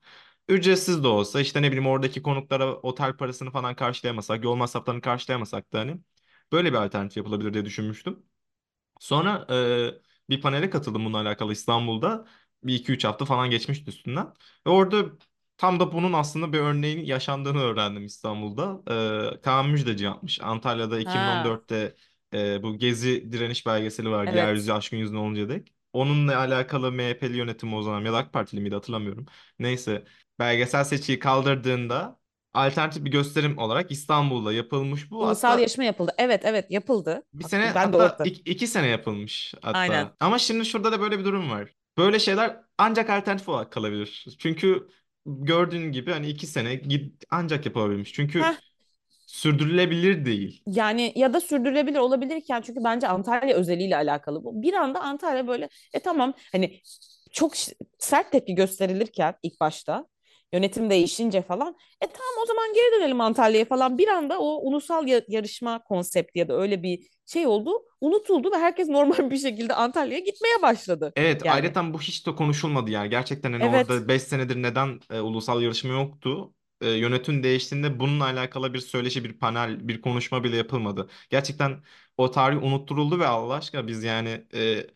Ücretsiz 0.49 1.03
de 1.03 1.07
olsa 1.07 1.41
işte 1.41 1.61
ne 1.61 1.67
bileyim 1.67 1.87
oradaki 1.87 2.21
konuklara 2.23 2.73
otel 2.75 3.17
parasını 3.17 3.51
falan 3.51 3.75
karşılayamasak, 3.75 4.43
yol 4.43 4.55
masraflarını 4.55 5.01
karşılayamasak 5.01 5.73
da 5.73 5.79
hani 5.79 5.97
böyle 6.51 6.71
bir 6.73 6.77
alternatif 6.77 7.17
yapılabilir 7.17 7.53
diye 7.53 7.65
düşünmüştüm. 7.65 8.23
Sonra 8.99 9.47
e, 9.51 10.29
bir 10.29 10.41
panele 10.41 10.69
katıldım 10.69 11.05
bununla 11.05 11.17
alakalı 11.21 11.53
İstanbul'da. 11.53 12.25
Bir 12.63 12.75
iki 12.75 12.91
üç 12.91 13.05
hafta 13.05 13.25
falan 13.25 13.49
geçmişti 13.49 13.89
üstünden. 13.89 14.27
Ve 14.67 14.69
orada 14.71 15.05
tam 15.57 15.79
da 15.79 15.91
bunun 15.93 16.13
aslında 16.13 16.53
bir 16.53 16.59
örneğin 16.59 17.05
yaşandığını 17.05 17.59
öğrendim 17.61 18.05
İstanbul'da. 18.05 18.81
E, 19.37 19.41
Kaan 19.41 19.69
Müjdeci 19.69 20.03
yapmış. 20.03 20.41
Antalya'da 20.41 20.99
Ha, 21.05 21.61
2014'te 21.67 21.95
e, 22.33 22.63
bu 22.63 22.77
Gezi 22.77 23.31
direniş 23.31 23.65
belgeseli 23.65 24.09
vardı. 24.09 24.35
evet. 24.35 24.35
Yeryüzü 24.35 24.71
aşkın 24.71 24.97
yüzüne 24.97 25.17
olunca 25.19 25.49
dek. 25.49 25.73
Onunla 25.93 26.37
alakalı 26.37 26.91
MHP'li 26.91 27.37
yönetimi 27.37 27.75
o 27.75 27.81
zaman 27.83 28.05
ya 28.05 28.13
da 28.13 28.17
AK 28.17 28.33
Partili 28.33 28.61
miydi 28.61 28.75
hatırlamıyorum. 28.75 29.25
Neyse 29.59 30.05
belgesel 30.39 30.83
seçiyi 30.83 31.19
kaldırdığında 31.19 32.19
alternatif 32.53 33.05
bir 33.05 33.11
gösterim 33.11 33.57
olarak 33.57 33.91
İstanbul'da 33.91 34.53
yapılmış 34.53 35.11
bu. 35.11 35.17
Ulusal 35.19 35.47
Hatta 35.49 35.59
yarışma 35.59 35.83
yapıldı. 35.83 36.11
Evet 36.17 36.41
evet 36.45 36.71
yapıldı. 36.71 37.23
bir 37.33 37.43
sene 37.43 37.71
ben 37.75 37.93
hatta 37.93 38.23
iki, 38.23 38.41
iki 38.51 38.67
sene 38.67 38.87
yapılmış 38.87 39.53
Aynen. 39.63 40.03
hatta. 40.03 40.15
Ama 40.25 40.39
şimdi 40.39 40.65
şurada 40.65 40.91
da 40.91 41.01
böyle 41.01 41.19
bir 41.19 41.25
durum 41.25 41.49
var. 41.49 41.69
Böyle 41.97 42.19
şeyler 42.19 42.57
ancak 42.77 43.09
alternatif 43.09 43.49
olarak 43.49 43.71
kalabilir. 43.71 44.25
Çünkü 44.39 44.87
gördüğün 45.25 45.91
gibi 45.91 46.11
hani 46.11 46.27
iki 46.27 46.47
sene 46.47 46.81
ancak 47.29 47.65
yapılabilmiş. 47.65 48.13
Çünkü 48.13 48.41
Heh, 48.41 48.55
sürdürülebilir 49.25 50.25
değil. 50.25 50.63
yani 50.67 51.13
ya 51.15 51.33
da 51.33 51.39
sürdürülebilir 51.41 51.97
olabilirken 51.99 52.61
çünkü 52.61 52.83
bence 52.83 53.07
Antalya 53.07 53.55
özeliyle 53.55 53.95
alakalı 53.95 54.43
bu. 54.43 54.61
Bir 54.61 54.73
anda 54.73 54.99
Antalya 55.01 55.47
böyle 55.47 55.69
e 55.93 55.99
tamam 55.99 56.33
hani 56.51 56.81
çok 57.31 57.53
sert 57.99 58.31
tepki 58.31 58.55
gösterilirken 58.55 59.35
ilk 59.43 59.59
başta 59.59 60.05
yönetim 60.53 60.89
değişince 60.89 61.41
falan 61.41 61.75
e 62.01 62.07
tamam 62.07 62.33
o 62.43 62.45
zaman 62.45 62.73
geri 62.73 62.99
dönelim 62.99 63.21
Antalya'ya 63.21 63.65
falan 63.65 63.97
bir 63.97 64.07
anda 64.07 64.39
o 64.39 64.67
ulusal 64.69 65.07
ya- 65.07 65.21
yarışma 65.27 65.83
konsepti 65.83 66.39
ya 66.39 66.47
da 66.47 66.53
öyle 66.61 66.83
bir 66.83 67.07
şey 67.25 67.47
oldu 67.47 67.71
unutuldu 68.01 68.51
ve 68.51 68.57
herkes 68.57 68.87
normal 68.89 69.29
bir 69.31 69.37
şekilde 69.37 69.73
Antalya'ya 69.73 70.19
gitmeye 70.19 70.61
başladı 70.61 71.15
Evet, 71.15 71.43
yani. 71.43 71.75
ayrıca 71.75 71.93
bu 71.93 72.01
hiç 72.01 72.27
de 72.27 72.35
konuşulmadı 72.35 72.91
yani. 72.91 73.09
Gerçekten 73.09 73.53
hani 73.53 73.65
Evet 73.65 74.03
orada 74.05 74.07
5 74.07 74.23
senedir 74.23 74.61
neden 74.61 74.99
e, 75.11 75.19
ulusal 75.19 75.61
yarışma 75.61 75.91
yoktu? 75.93 76.53
E, 76.81 76.89
yönetim 76.91 77.43
değiştiğinde 77.43 77.99
bununla 77.99 78.23
alakalı 78.25 78.73
bir 78.73 78.79
söyleşi, 78.79 79.23
bir 79.23 79.39
panel, 79.39 79.87
bir 79.87 80.01
konuşma 80.01 80.43
bile 80.43 80.55
yapılmadı. 80.57 81.09
Gerçekten 81.29 81.83
o 82.17 82.31
tarih 82.31 82.63
unutturuldu 82.63 83.19
ve 83.19 83.27
Allah 83.27 83.53
aşkına 83.53 83.87
biz 83.87 84.03
yani 84.03 84.47
e, 84.53 84.87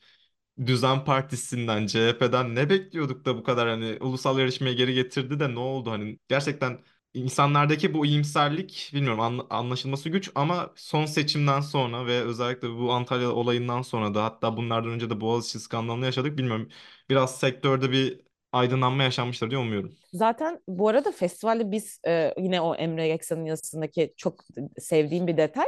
Düzen 0.66 1.06
Partisi'nden, 1.06 1.88
CHP'den 1.88 2.56
ne 2.56 2.70
bekliyorduk 2.70 3.26
da 3.26 3.38
bu 3.38 3.44
kadar 3.44 3.70
hani 3.70 3.98
ulusal 4.02 4.40
yarışmaya 4.40 4.74
geri 4.74 4.94
getirdi 4.94 5.40
de 5.40 5.54
ne 5.56 5.60
oldu 5.60 5.92
hani 5.92 6.20
gerçekten 6.28 6.80
insanlardaki 7.14 7.94
bu 7.94 8.06
iyimserlik 8.06 8.92
bilmiyorum 8.94 9.20
anla- 9.20 9.48
anlaşılması 9.50 10.10
güç 10.10 10.32
ama 10.36 10.74
son 10.76 11.06
seçimden 11.06 11.62
sonra 11.62 12.06
ve 12.06 12.22
özellikle 12.22 12.70
bu 12.78 12.92
Antalya 12.94 13.32
olayından 13.32 13.82
sonra 13.82 14.14
da 14.14 14.24
hatta 14.24 14.58
bunlardan 14.58 14.92
önce 14.92 15.10
de 15.10 15.22
Boğaziçi 15.22 15.60
skandalını 15.60 16.06
yaşadık 16.06 16.38
bilmiyorum 16.38 16.70
biraz 17.10 17.40
sektörde 17.40 17.92
bir 17.92 18.22
aydınlanma 18.52 19.04
yaşanmıştır 19.04 19.50
diye 19.50 19.60
umuyorum. 19.60 19.96
Zaten 20.14 20.62
bu 20.68 20.90
arada 20.90 21.12
festivalde 21.12 21.72
biz 21.72 22.00
e, 22.08 22.34
yine 22.38 22.62
o 22.62 22.76
Emre 22.76 23.08
Yaksan'ın 23.08 23.46
yazısındaki 23.46 24.14
çok 24.18 24.44
sevdiğim 24.80 25.28
bir 25.28 25.38
detay. 25.38 25.68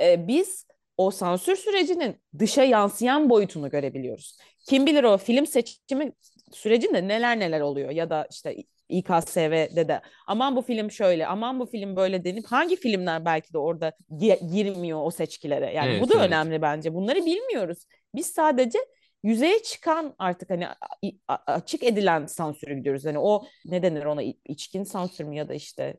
E, 0.00 0.28
biz 0.28 0.66
o 0.98 1.10
sansür 1.10 1.56
sürecinin 1.56 2.16
dışa 2.38 2.64
yansıyan 2.64 3.30
boyutunu 3.30 3.70
görebiliyoruz. 3.70 4.38
Kim 4.68 4.86
bilir 4.86 5.04
o 5.04 5.18
film 5.18 5.46
seçimi 5.46 6.12
sürecinde 6.52 7.08
neler 7.08 7.38
neler 7.40 7.60
oluyor 7.60 7.90
ya 7.90 8.10
da 8.10 8.26
işte 8.30 8.56
İKSV'de 8.88 9.88
de 9.88 10.00
aman 10.26 10.56
bu 10.56 10.62
film 10.62 10.90
şöyle 10.90 11.26
aman 11.26 11.60
bu 11.60 11.66
film 11.66 11.96
böyle 11.96 12.24
denip 12.24 12.46
hangi 12.46 12.76
filmler 12.76 13.24
belki 13.24 13.52
de 13.52 13.58
orada 13.58 13.92
gi- 14.10 14.52
girmiyor 14.52 15.00
o 15.04 15.10
seçkilere. 15.10 15.74
Yani 15.74 16.00
bu 16.00 16.04
Evet 16.04 16.08
da 16.08 16.14
evet. 16.14 16.26
önemli 16.28 16.62
bence. 16.62 16.94
Bunları 16.94 17.26
bilmiyoruz. 17.26 17.78
Biz 18.14 18.26
sadece 18.26 18.78
yüzeye 19.22 19.62
çıkan 19.62 20.14
artık 20.18 20.50
hani 20.50 20.66
açık 21.28 21.84
edilen 21.84 22.26
sansürü 22.26 22.74
gidiyoruz. 22.74 23.04
Hani 23.04 23.18
o 23.18 23.44
ne 23.64 23.82
denir 23.82 24.04
ona 24.04 24.22
içkin 24.44 24.84
sansür 24.84 25.24
mü 25.24 25.36
ya 25.36 25.48
da 25.48 25.54
işte 25.54 25.96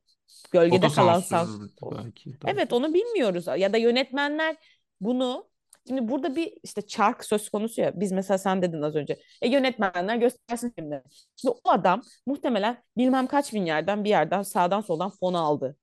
gölgede 0.52 0.90
kalan 0.90 1.20
sansür. 1.20 1.72
Belki 1.92 2.42
daha 2.42 2.52
Evet 2.52 2.74
onu 2.74 2.94
bilmiyoruz 2.94 3.46
ya 3.58 3.74
da 3.74 3.78
yönetmenler 3.78 4.56
bunu 5.02 5.50
Şimdi 5.88 6.08
burada 6.08 6.36
bir 6.36 6.54
işte 6.64 6.82
çark 6.82 7.26
söz 7.26 7.50
konusu 7.50 7.82
ya. 7.82 8.00
Biz 8.00 8.12
mesela 8.12 8.38
sen 8.38 8.62
dedin 8.62 8.82
az 8.82 8.96
önce. 8.96 9.20
E 9.42 9.50
yönetmenler 9.50 10.16
göstersin 10.16 10.74
filmleri. 10.76 11.04
Şimdi 11.36 11.56
o 11.64 11.70
adam 11.72 12.02
muhtemelen 12.26 12.84
bilmem 12.98 13.28
kaç 13.28 13.54
bin 13.54 13.66
yerden 13.66 14.04
bir 14.04 14.10
yerden 14.10 14.42
sağdan 14.44 14.82
soldan 14.82 15.10
fon 15.10 15.34
aldı. 15.34 15.78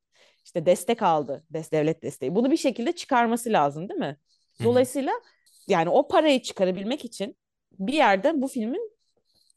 İşte 0.44 0.66
destek 0.66 1.02
aldı. 1.02 1.44
Des 1.50 1.72
devlet 1.72 2.02
desteği. 2.02 2.34
Bunu 2.34 2.50
bir 2.50 2.56
şekilde 2.56 2.92
çıkarması 2.92 3.52
lazım 3.52 3.88
değil 3.88 4.00
mi? 4.00 4.16
Dolayısıyla 4.64 5.12
yani 5.68 5.88
o 5.88 6.08
parayı 6.08 6.42
çıkarabilmek 6.42 7.04
için 7.04 7.36
bir 7.78 7.92
yerde 7.92 8.42
bu 8.42 8.48
filmin 8.48 8.92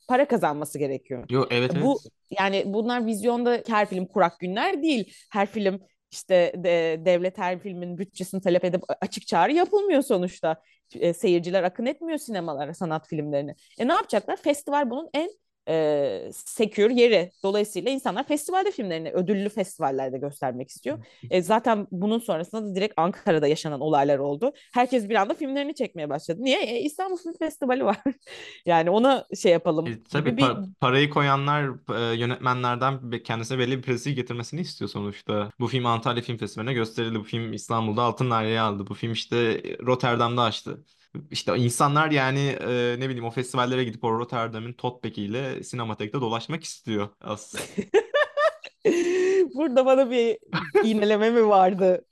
para 0.07 0.27
kazanması 0.27 0.79
gerekiyor. 0.79 1.25
Yo 1.29 1.45
evet 1.49 1.71
Bu 1.83 1.99
evet. 2.01 2.39
yani 2.39 2.63
bunlar 2.65 3.05
vizyonda 3.05 3.63
her 3.67 3.89
film 3.89 4.05
kurak 4.05 4.39
günler 4.39 4.83
değil. 4.83 5.13
Her 5.31 5.45
film 5.45 5.79
işte 6.11 6.53
de, 6.55 7.01
devlet 7.05 7.37
her 7.37 7.59
filmin 7.59 7.97
bütçesini 7.97 8.41
talep 8.41 8.65
edip 8.65 8.83
açık 9.01 9.27
çağrı 9.27 9.51
yapılmıyor 9.53 10.01
sonuçta. 10.01 10.61
E, 10.95 11.13
seyirciler 11.13 11.63
akın 11.63 11.85
etmiyor 11.85 12.17
sinemalara, 12.17 12.73
sanat 12.73 13.07
filmlerine. 13.07 13.55
E 13.79 13.87
ne 13.87 13.93
yapacaklar? 13.93 14.37
Festival 14.37 14.89
bunun 14.89 15.09
en 15.13 15.29
e, 15.69 16.29
secure 16.31 16.93
yeri. 16.93 17.31
Dolayısıyla 17.43 17.91
insanlar 17.91 18.27
festivalde 18.27 18.71
filmlerini 18.71 19.11
ödüllü 19.11 19.49
festivallerde 19.49 20.17
göstermek 20.17 20.69
istiyor. 20.69 21.05
E, 21.29 21.41
zaten 21.41 21.87
bunun 21.91 22.19
sonrasında 22.19 22.63
da 22.65 22.75
direkt 22.75 22.93
Ankara'da 22.97 23.47
yaşanan 23.47 23.79
olaylar 23.81 24.17
oldu. 24.19 24.51
Herkes 24.73 25.09
bir 25.09 25.15
anda 25.15 25.33
filmlerini 25.33 25.75
çekmeye 25.75 26.09
başladı. 26.09 26.39
Niye? 26.43 26.61
E, 26.63 26.79
İstanbul 26.81 27.17
Film 27.17 27.33
Festivali 27.39 27.85
var. 27.85 27.97
Yani 28.65 28.89
ona 28.89 29.25
şey 29.41 29.51
yapalım 29.51 29.87
E, 29.87 30.03
tabii 30.03 30.37
bir 30.37 30.43
pa- 30.43 30.73
parayı 30.79 31.09
koyanlar 31.09 31.63
e, 32.13 32.15
yönetmenlerden 32.17 33.11
kendisine 33.23 33.59
belli 33.59 33.77
bir 33.77 33.81
prestij 33.81 34.15
getirmesini 34.15 34.61
istiyor 34.61 34.89
sonuçta. 34.89 35.51
Bu 35.59 35.67
film 35.67 35.85
Antalya 35.85 36.23
Film 36.23 36.37
Festivali'ne 36.37 36.73
gösterildi. 36.73 37.19
Bu 37.19 37.23
film 37.23 37.53
İstanbul'da 37.53 38.01
Altın 38.01 38.29
Lale'yi 38.31 38.59
aldı. 38.59 38.87
Bu 38.87 38.93
film 38.93 39.11
işte 39.11 39.63
Rotterdam'da 39.85 40.41
açtı. 40.43 40.83
İşte 41.31 41.57
insanlar 41.57 42.11
yani 42.11 42.39
e, 42.39 42.95
ne 42.99 43.09
bileyim 43.09 43.25
o 43.25 43.31
festivallere 43.31 43.83
gidip 43.83 44.03
o 44.03 44.19
Rotterdam'ın 44.19 44.73
Totbek'i 44.73 45.21
ile 45.23 45.63
Sinematek'te 45.63 46.21
dolaşmak 46.21 46.63
istiyor 46.63 47.09
aslında. 47.21 47.63
burada 49.55 49.85
bana 49.85 50.11
bir 50.11 50.37
iğneleme 50.83 51.29
mi 51.29 51.47
vardı? 51.47 52.05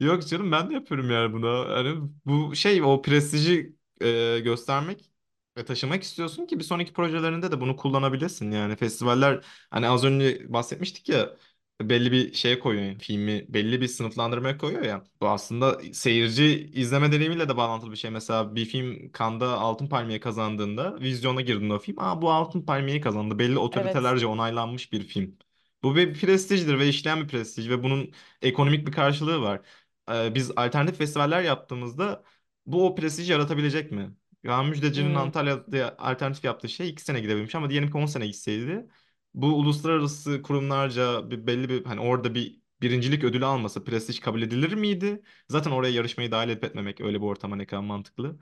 Yok 0.00 0.26
canım 0.28 0.52
ben 0.52 0.70
de 0.70 0.74
yapıyorum 0.74 1.10
yani 1.10 1.32
bunu. 1.32 1.66
Hani 1.68 1.96
bu 2.24 2.56
şey 2.56 2.82
o 2.82 3.02
prestiji 3.02 3.76
e, 4.00 4.40
göstermek 4.40 5.12
ve 5.58 5.64
taşımak 5.64 6.02
istiyorsun 6.02 6.46
ki 6.46 6.58
bir 6.58 6.64
sonraki 6.64 6.92
projelerinde 6.92 7.52
de 7.52 7.60
bunu 7.60 7.76
kullanabilesin 7.76 8.50
yani. 8.50 8.76
Festivaller 8.76 9.44
hani 9.70 9.88
az 9.88 10.04
önce 10.04 10.52
bahsetmiştik 10.52 11.08
ya 11.08 11.36
belli 11.80 12.12
bir 12.12 12.32
şeye 12.34 12.58
koyuyor 12.58 12.84
yani 12.86 12.98
filmi 12.98 13.44
belli 13.48 13.80
bir 13.80 13.88
sınıflandırmaya 13.88 14.58
koyuyor 14.58 14.82
ya. 14.82 15.04
Bu 15.20 15.28
aslında 15.28 15.78
seyirci 15.92 16.44
izleme 16.74 17.12
deneyimiyle 17.12 17.48
de 17.48 17.56
bağlantılı 17.56 17.90
bir 17.92 17.96
şey. 17.96 18.10
Mesela 18.10 18.54
bir 18.54 18.64
film 18.64 19.12
Cannes'da 19.18 19.58
Altın 19.58 19.86
Palmiye 19.88 20.20
kazandığında 20.20 21.00
vizyona 21.00 21.40
girdiğinde 21.40 21.74
o 21.74 21.78
film 21.78 21.96
aa 21.98 22.22
bu 22.22 22.30
Altın 22.32 22.62
Palmiye'yi 22.62 23.00
kazandı. 23.00 23.38
Belli 23.38 23.58
Evet. 23.72 23.98
otoritelerce 23.98 24.26
onaylanmış 24.26 24.92
bir 24.92 25.02
film. 25.08 25.38
Bu 25.82 25.96
bir 25.96 26.14
prestijdir 26.20 26.78
ve 26.78 26.88
işleyen 26.88 27.22
bir 27.22 27.28
prestij 27.28 27.68
ve 27.68 27.82
bunun 27.82 28.12
ekonomik 28.42 28.86
bir 28.86 28.92
karşılığı 28.92 29.40
var 29.42 29.60
e, 30.12 30.34
biz 30.34 30.50
alternatif 30.56 30.98
festivaller 30.98 31.42
yaptığımızda 31.42 32.24
bu 32.66 32.86
o 32.86 32.94
prestiji 32.94 33.32
yaratabilecek 33.32 33.92
mi? 33.92 34.16
Kaan 34.46 34.66
Müjdeci'nin 34.66 35.14
Hmm, 35.14 35.14
Antalya'da 35.14 35.96
alternatif 35.98 36.44
yaptığı 36.44 36.68
şey 36.68 36.88
iki 36.90 37.02
sene 37.02 37.20
gidebilmiş 37.20 37.54
ama 37.54 37.70
diyelim 37.70 37.90
ki 37.90 37.96
10 37.98 38.06
sene 38.06 38.26
gitseydi 38.26 38.88
bu 39.34 39.46
uluslararası 39.46 40.42
kurumlarca 40.42 41.30
bir 41.30 41.46
belli 41.46 41.68
bir 41.68 41.84
hani 41.84 42.00
orada 42.00 42.34
bir 42.34 42.60
birincilik 42.82 43.24
ödülü 43.24 43.44
almasa 43.44 43.84
prestij 43.84 44.20
kabul 44.20 44.42
edilir 44.42 44.72
miydi? 44.74 45.22
Zaten 45.48 45.70
oraya 45.70 45.92
yarışmayı 45.94 46.30
dahil 46.30 46.48
etmemek 46.48 47.00
öyle 47.00 47.20
bir 47.20 47.26
ortama 47.26 47.56
ne 47.56 47.66
kadar 47.66 47.82
mantıklı. 47.82 48.38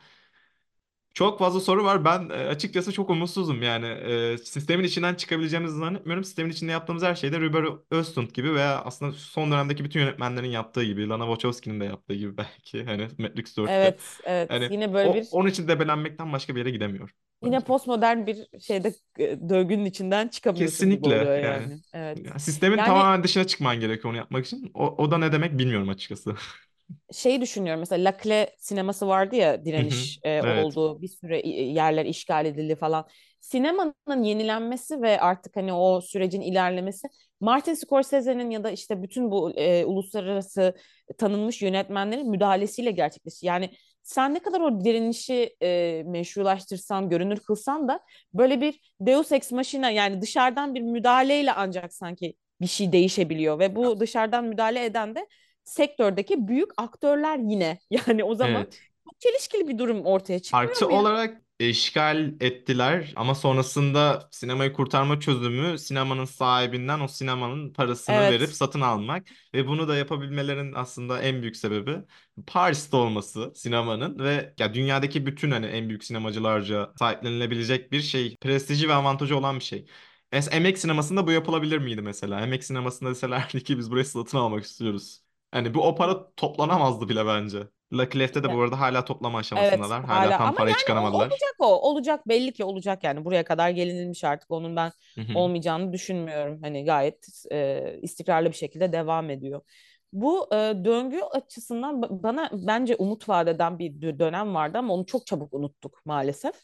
Çok 1.15 1.39
fazla 1.39 1.61
soru 1.61 1.85
var. 1.85 2.05
Ben 2.05 2.29
e, 2.31 2.33
açıkçası 2.33 2.93
çok 2.93 3.11
umutsuzum 3.11 3.63
yani. 3.63 3.87
E, 3.87 4.39
sistemin 4.39 4.85
içinden 4.85 5.15
çıkabileceğimizi 5.15 5.77
zannetmiyorum. 5.79 6.25
Sistemin 6.25 6.51
içinde 6.51 6.73
yaptığımız 6.73 7.03
her 7.03 7.15
şeyde 7.15 7.41
Ruber 7.41 7.65
Östlund 7.91 8.31
gibi 8.31 8.55
veya 8.55 8.83
aslında 8.85 9.13
son 9.13 9.53
dönemdeki 9.53 9.85
bütün 9.85 10.01
yönetmenlerin 10.01 10.49
yaptığı 10.51 10.85
gibi, 10.85 11.09
Lana 11.09 11.25
Wachowski'nin 11.25 11.81
de 11.81 11.85
yaptığı 11.85 12.15
gibi 12.15 12.37
belki 12.37 12.85
hani 12.85 13.09
Matrix 13.19 13.57
4'te. 13.57 13.95
evet, 13.95 14.21
evet. 14.25 14.51
Hani 14.51 14.71
Yine 14.71 14.95
böyle 14.95 15.15
o 15.15 15.15
bir 15.15 15.29
onun 15.31 15.49
için 15.49 15.69
debelenmekten 15.69 16.33
başka 16.33 16.55
bir 16.55 16.61
yere 16.61 16.71
gidemiyor 16.71 17.11
yine 17.43 17.61
postmodern 17.61 18.27
bir 18.27 18.49
şeyde 18.61 18.95
e, 19.19 19.49
döngünün 19.49 19.85
içinden 19.85 20.29
çıkamıyorsun 20.29 20.91
gibi 20.91 21.01
Kesinlikle 21.01 21.09
oluyor 21.09 21.39
yani. 21.39 21.39
yani. 21.39 21.81
Evet. 21.93 22.21
Ya 22.25 22.39
Sistemin 22.39 22.79
Yani 22.79 22.87
tamamen 22.87 23.25
dışına 23.25 23.47
çıkman 23.47 23.81
gerekiyor 23.81 24.11
onu 24.11 24.17
yapmak 24.17 24.47
için. 24.47 24.71
O, 24.75 24.87
o 25.05 25.11
da 25.11 25.19
ne 25.19 25.33
demek 25.33 25.59
bilmiyorum 25.59 25.89
açıkçası. 25.89 26.35
şey 27.13 27.41
düşünüyorum 27.41 27.81
mesela 27.81 28.05
La 28.05 28.11
Clé 28.11 28.51
sineması 28.59 29.07
vardı 29.09 29.37
ya 29.37 29.65
direniş 29.65 30.19
e, 30.23 30.43
Evet. 30.43 30.57
olduğu 30.57 31.03
bir 31.03 31.09
süre 31.09 31.49
yerler 31.49 32.05
işgal 32.07 32.47
edildi 32.47 32.77
falan. 32.77 33.07
Sinemanın 33.41 34.23
yenilenmesi 34.23 35.03
ve 35.03 35.21
artık 35.21 35.57
hani 35.57 35.73
o 35.73 36.01
sürecin 36.01 36.41
ilerlemesi 36.41 37.09
Martin 37.41 37.75
Scorsese'nin 37.75 38.51
ya 38.51 38.65
da 38.65 38.71
işte 38.71 39.03
bütün 39.03 39.31
bu 39.31 39.51
e, 39.57 39.85
uluslararası 39.85 40.75
tanınmış 41.19 41.63
yönetmenlerin 41.63 42.31
müdahalesiyle 42.31 42.91
gerçekleşti. 42.91 43.47
Yani 43.47 43.71
sen 44.07 44.35
ne 44.35 44.39
kadar 44.39 44.61
o 44.61 44.85
direnişi 44.85 45.57
e, 45.63 46.03
meşrulaştırsan, 46.07 47.09
görünür 47.09 47.41
kılsan 47.41 47.89
da 47.89 48.01
böyle 48.35 48.61
bir 48.61 48.81
Deus 49.01 49.33
Ex 49.33 49.53
Machina 49.53 49.91
yani 49.91 50.23
dışarıdan 50.23 50.75
bir 50.75 50.81
müdahaleyle 50.81 51.53
ancak 51.53 51.95
sanki 51.95 52.35
bir 52.61 52.67
şey 52.67 52.93
değişebiliyor 52.93 53.59
ve 53.59 53.77
bu 53.77 54.01
dışarıdan 54.01 54.45
müdahale 54.45 54.85
eden 54.85 55.15
de 55.15 55.27
sektördeki 55.65 56.49
büyük 56.49 56.71
aktörler 56.77 57.39
yine. 57.39 57.79
Yani 57.91 58.25
o 58.25 58.35
zaman 58.35 58.63
Evet. 58.63 58.81
çok 59.05 59.21
çelişkili 59.21 59.69
bir 59.69 59.79
durum 59.79 60.05
ortaya 60.07 60.39
çıkmıyor 60.39 60.71
Artı 60.71 60.89
olarak 60.89 61.43
işgal 61.61 62.35
ettiler 62.41 63.13
ama 63.17 63.35
sonrasında 63.35 64.29
sinemayı 64.33 64.73
kurtarma 64.73 65.21
çözümü 65.21 65.79
sinemanın 65.79 66.25
sahibinden 66.25 67.01
o 67.01 67.09
sinemanın 67.09 67.73
parasını 67.73 68.29
verip 68.29 68.41
Evet. 68.49 68.57
satın 68.57 68.81
almak 68.81 69.27
ve 69.55 69.67
bunu 69.67 69.89
da 69.89 69.97
yapabilmelerinin 69.97 70.73
aslında 70.75 71.23
en 71.23 71.43
büyük 71.43 71.57
sebebi 71.57 71.97
Paris'te 72.47 72.97
olması 72.97 73.53
sinemanın 73.55 74.19
ve 74.19 74.55
ya 74.59 74.75
dünyadaki 74.75 75.27
bütün 75.27 75.51
hani 75.51 75.67
en 75.67 75.89
büyük 75.89 76.05
sinemacılarca 76.05 76.93
sahiplenilebilecek 76.99 77.93
bir 77.93 78.01
şey, 78.03 78.37
prestiji 78.37 78.89
ve 78.89 78.95
avantajı 78.95 79.37
olan 79.37 79.59
bir 79.59 79.65
şey. 79.65 79.87
Es 80.33 80.49
emek 80.53 80.79
sinemasında 80.79 81.27
bu 81.27 81.33
yapılabilir 81.33 81.79
miydi 81.79 82.03
mesela? 82.03 82.41
Emek 82.41 82.65
sinemasında 82.65 83.11
deselerdi 83.11 83.65
ki 83.65 83.79
biz 83.79 83.91
burayı 83.91 84.05
satın 84.05 84.39
almak 84.39 84.65
istiyoruz. 84.65 85.23
Hani 85.51 85.75
bu 85.75 85.89
o 85.89 85.95
para 85.95 86.35
toplanamazdı 86.37 87.09
bile 87.09 87.27
bence. 87.27 87.69
Lucky 87.93 88.21
Left'te 88.21 88.43
de 88.43 88.53
bu 88.55 88.63
arada 88.63 88.81
hala 88.81 89.05
toplama 89.05 89.39
Evet 89.39 89.53
aşamasındalar. 89.53 90.05
Hala 90.05 90.17
hala 90.21 90.39
tam 90.39 90.47
ama 90.47 90.57
parayı 90.57 90.73
yani 90.73 90.79
çıkaramadılar. 90.81 91.27
olacak 91.27 91.55
o 91.59 91.91
olacak 91.91 92.29
belli 92.29 92.53
ki 92.53 92.65
olacak 92.65 93.05
yani 93.05 93.25
buraya 93.25 93.45
kadar 93.45 93.71
gelinilmiş 93.71 94.25
artık 94.25 94.51
onun 94.51 94.77
ben 94.77 94.93
olmayacağını 95.35 95.93
düşünmüyorum 95.93 96.59
hani 96.63 96.85
gayet 96.85 97.27
e, 97.53 97.99
istikrarlı 98.03 98.49
bir 98.51 98.57
şekilde 98.57 98.93
devam 98.93 99.31
ediyor. 99.31 99.61
Bu 100.13 100.49
e, 100.53 100.57
döngü 100.85 101.21
açısından 101.21 101.95
ba- 101.95 102.23
bana 102.23 102.51
bence 102.53 102.97
umut 102.97 103.29
vaat 103.29 103.49
eden 103.49 103.79
bir 103.79 103.91
dö- 103.93 104.19
dönem 104.19 104.55
vardı 104.55 104.79
ama 104.79 104.95
onu 104.95 105.07
çok 105.07 105.27
çabuk 105.27 105.55
unuttuk 105.55 106.01
maalesef. 106.05 106.55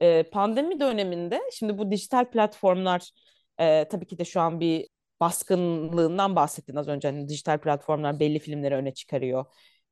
E, 0.00 0.22
pandemi 0.22 0.80
döneminde 0.80 1.40
şimdi 1.52 1.78
bu 1.78 1.90
dijital 1.90 2.30
platformlar 2.30 3.10
e, 3.58 3.88
tabii 3.88 4.06
ki 4.06 4.18
de 4.18 4.24
şu 4.24 4.40
an 4.40 4.60
bir 4.60 4.88
baskınlığından 5.20 6.36
bahsettin 6.36 6.76
az 6.76 6.88
önce 6.88 7.08
hani 7.08 7.28
dijital 7.28 7.58
platformlar 7.58 8.20
belli 8.20 8.38
filmleri 8.38 8.74
öne 8.74 8.94
çıkarıyor 8.94 9.44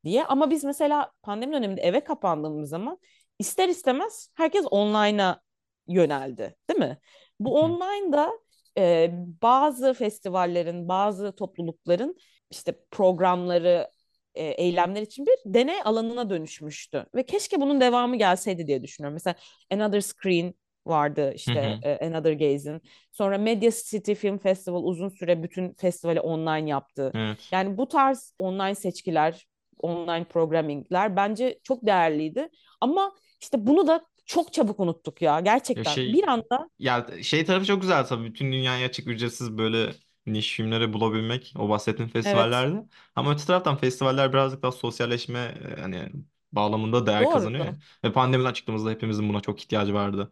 diye. 0.03 0.25
Ama 0.25 0.49
biz 0.49 0.63
mesela 0.63 1.11
pandemi 1.21 1.53
döneminde 1.53 1.81
eve 1.81 1.99
kapandığımız 2.03 2.69
zaman 2.69 2.99
ister 3.39 3.69
istemez 3.69 4.29
herkes 4.33 4.65
online'a 4.71 5.41
yöneldi, 5.87 6.55
değil 6.69 6.79
mi? 6.79 6.97
Bu 7.39 7.49
Hı 7.49 7.61
hı. 7.61 7.65
online'da 7.65 8.31
e, 8.77 9.11
bazı 9.41 9.93
festivallerin, 9.93 10.87
bazı 10.87 11.35
toplulukların 11.35 12.15
işte 12.51 12.79
programları, 12.91 13.89
e, 14.35 14.43
eylemler 14.45 15.01
için 15.01 15.25
bir 15.25 15.53
deney 15.53 15.81
alanına 15.85 16.29
dönüşmüştü. 16.29 17.05
Ve 17.15 17.25
keşke 17.25 17.61
bunun 17.61 17.81
devamı 17.81 18.15
gelseydi 18.15 18.67
diye 18.67 18.83
düşünüyorum. 18.83 19.13
Mesela 19.13 19.35
Another 19.71 20.01
Screen 20.01 20.53
vardı 20.85 21.29
Hı 21.29 21.33
işte 21.33 21.79
hı. 21.83 21.87
e, 21.87 22.07
Another 22.07 22.33
Gaze'in. 22.33 22.81
Sonra 23.11 23.37
Media 23.37 23.71
City 23.89 24.13
Film 24.13 24.37
Festival 24.37 24.83
uzun 24.83 25.09
süre 25.09 25.43
bütün 25.43 25.73
festivali 25.73 26.19
online 26.19 26.69
yaptı. 26.69 27.11
Evet. 27.15 27.37
Yani 27.51 27.77
bu 27.77 27.87
tarz 27.87 28.33
online 28.39 28.75
seçkiler, 28.75 29.47
online 29.79 30.23
programmingler 30.25 31.15
bence 31.15 31.59
çok 31.63 31.85
değerliydi. 31.85 32.49
Ama 32.81 33.11
işte 33.41 33.67
bunu 33.67 33.87
da 33.87 34.05
çok 34.25 34.53
çabuk 34.53 34.79
unuttuk 34.79 35.21
ya 35.21 35.39
Ya 35.75 35.83
gerçekten. 35.83 35.83
şey 35.83 36.13
Bir 36.13 36.27
anda 36.27 36.69
ya 36.79 37.07
şey 37.23 37.45
tarafı 37.45 37.65
çok 37.65 37.81
güzel 37.81 38.05
tabii. 38.07 38.23
Bütün 38.25 38.51
dünyaya 38.51 38.87
açık 38.87 39.07
ücretsiz 39.07 39.57
böyle 39.57 39.95
niş 40.25 40.53
filmleri 40.55 40.93
bulabilmek 40.93 41.53
o 41.57 41.69
bahsettiğim 41.69 42.11
evet 42.23 42.49
festivallerde. 42.51 42.85
Ama 43.15 43.31
öte 43.33 43.45
taraftan 43.45 43.77
festivaller 43.77 44.33
birazcık 44.33 44.63
daha 44.63 44.71
sosyalleşme 44.71 45.39
e, 45.77 45.81
hani 45.81 46.09
bağlamında 46.51 47.05
değer 47.07 47.21
doğru. 47.21 47.29
kazanıyor 47.29 47.65
ya. 47.65 47.77
Ve 48.03 48.13
pandemiden 48.13 48.53
çıktığımızda 48.53 48.89
hepimizin 48.91 49.29
buna 49.29 49.41
çok 49.41 49.61
ihtiyacı 49.61 49.93
vardı. 49.93 50.31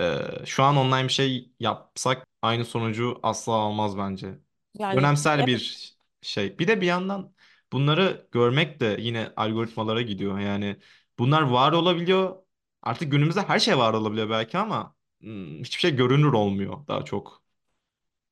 Ee, 0.00 0.18
şu 0.46 0.62
an 0.64 0.76
online 0.76 1.04
bir 1.04 1.12
şey 1.12 1.52
yapsak 1.60 2.26
aynı 2.42 2.64
sonucu 2.64 3.20
asla 3.22 3.52
almaz 3.52 3.98
bence. 3.98 4.38
Yani 4.74 4.96
Dönemsel 4.96 5.38
evet, 5.38 5.46
bir 5.46 5.92
şey. 6.22 6.58
Bir 6.58 6.68
de 6.68 6.80
bir 6.80 6.86
yandan 6.86 7.34
bunları 7.72 8.28
görmek 8.32 8.80
de 8.80 8.96
yine 9.00 9.32
algoritmalara 9.36 10.02
gidiyor. 10.02 10.38
Yani 10.38 10.76
bunlar 11.18 11.42
var 11.42 11.72
olabiliyor. 11.72 12.36
Artık 12.82 13.12
günümüzde 13.12 13.42
her 13.42 13.58
şey 13.58 13.78
var 13.78 13.94
olabiliyor 13.94 14.30
belki 14.30 14.58
ama 14.58 14.96
hmm, 15.20 15.60
hiçbir 15.64 15.80
şey 15.80 15.96
görünür 15.96 16.32
olmuyor 16.32 16.86
daha 16.88 17.04
çok. 17.04 17.42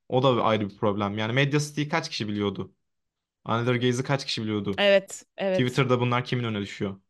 O 0.09 0.23
da 0.23 0.43
ayrı 0.43 0.69
bir 0.69 0.77
problem. 0.77 1.17
Yani 1.17 1.33
Media 1.33 1.59
City'yi 1.59 1.89
kaç 1.89 2.09
kişi 2.09 2.27
biliyordu? 2.27 2.75
Another 3.45 3.75
Gaze'i 3.75 4.03
kaç 4.05 4.25
kişi 4.25 4.43
biliyordu? 4.43 4.75
evet, 4.77 5.23
evet. 5.37 5.65
Twitter'da 5.65 5.99
bunlar 6.01 6.25
kimin 6.25 6.43
önüne 6.43 6.61
düşüyor? 6.61 7.01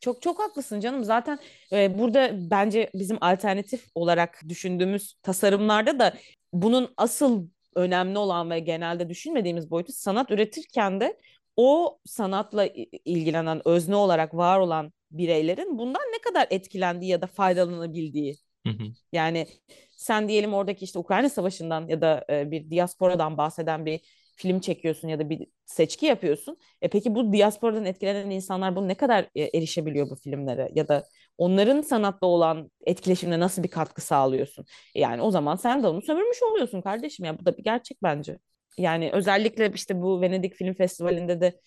Çok 0.00 0.22
çok 0.22 0.38
haklısın 0.38 0.80
canım. 0.80 1.04
Zaten 1.04 1.38
e, 1.72 1.98
burada 1.98 2.30
bence 2.50 2.90
bizim 2.94 3.18
alternatif 3.20 3.86
olarak 3.94 4.40
düşündüğümüz 4.48 5.14
tasarımlarda 5.22 5.98
da 5.98 6.14
bunun 6.52 6.94
asıl 6.96 7.48
önemli 7.74 8.18
olan 8.18 8.50
ve 8.50 8.58
genelde 8.58 9.08
düşünmediğimiz 9.08 9.70
boyutu 9.70 9.92
sanat 9.92 10.30
üretirken 10.30 11.00
de 11.00 11.18
o 11.56 11.98
sanatla 12.04 12.66
ilgilenen 13.04 13.68
özne 13.68 13.96
olarak 13.96 14.34
var 14.34 14.58
olan 14.58 14.92
bireylerin 15.10 15.78
bundan 15.78 16.02
ne 16.02 16.18
kadar 16.18 16.46
etkilendiği 16.50 17.10
ya 17.10 17.22
da 17.22 17.26
faydalanabildiği. 17.26 18.36
Hı 18.66 18.70
hı. 18.70 18.84
Yani 19.12 19.46
sen 19.90 20.28
diyelim 20.28 20.54
oradaki 20.54 20.84
işte 20.84 20.98
Ukrayna 20.98 21.28
Savaşı'ndan 21.28 21.88
ya 21.88 22.00
da 22.00 22.24
e, 22.30 22.50
bir 22.50 22.70
diasporadan 22.70 23.38
bahseden 23.38 23.86
bir 23.86 24.00
film 24.36 24.60
çekiyorsun 24.60 25.08
ya 25.08 25.18
da 25.18 25.30
bir 25.30 25.46
seçki 25.64 26.06
yapıyorsun. 26.06 26.56
E 26.82 26.88
peki 26.88 27.14
bu 27.14 27.32
diasporadan 27.32 27.84
etkilenen 27.84 28.30
insanlar 28.30 28.76
bunu 28.76 28.88
ne 28.88 28.94
kadar 28.94 29.28
e, 29.34 29.58
erişebiliyor 29.58 30.10
bu 30.10 30.16
filmlere 30.16 30.70
ya 30.74 30.88
da 30.88 31.04
onların 31.38 31.80
sanatla 31.80 32.26
olan 32.26 32.70
etkileşimine 32.86 33.40
nasıl 33.40 33.62
bir 33.62 33.68
katkı 33.68 34.00
sağlıyorsun? 34.00 34.64
Yani 34.94 35.22
o 35.22 35.30
zaman 35.30 35.56
sen 35.56 35.82
de 35.82 35.86
onu 35.86 36.02
sömürmüş 36.02 36.42
oluyorsun 36.42 36.80
kardeşim 36.80 37.24
ya 37.26 37.38
bu 37.38 37.46
da 37.46 37.56
bir 37.56 37.64
gerçek 37.64 38.02
bence. 38.02 38.38
Yani 38.78 39.10
özellikle 39.12 39.72
işte 39.74 40.02
bu 40.02 40.20
Venedik 40.20 40.54
Film 40.54 40.74
Festivali'nde 40.74 41.40
de 41.40 41.60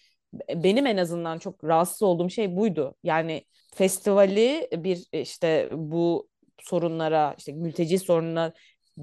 benim 0.56 0.88
en 0.88 0.98
azından 0.98 1.40
çok 1.40 1.64
rahatsız 1.64 2.02
olduğum 2.02 2.30
şey 2.30 2.56
buydu. 2.58 2.96
Yani 3.04 3.44
festivali 3.76 4.68
bir 4.72 5.08
işte 5.12 5.70
bu 5.72 6.30
sorunlara, 6.60 7.36
işte 7.38 7.52
mülteci 7.52 8.00
sorununa 8.00 8.54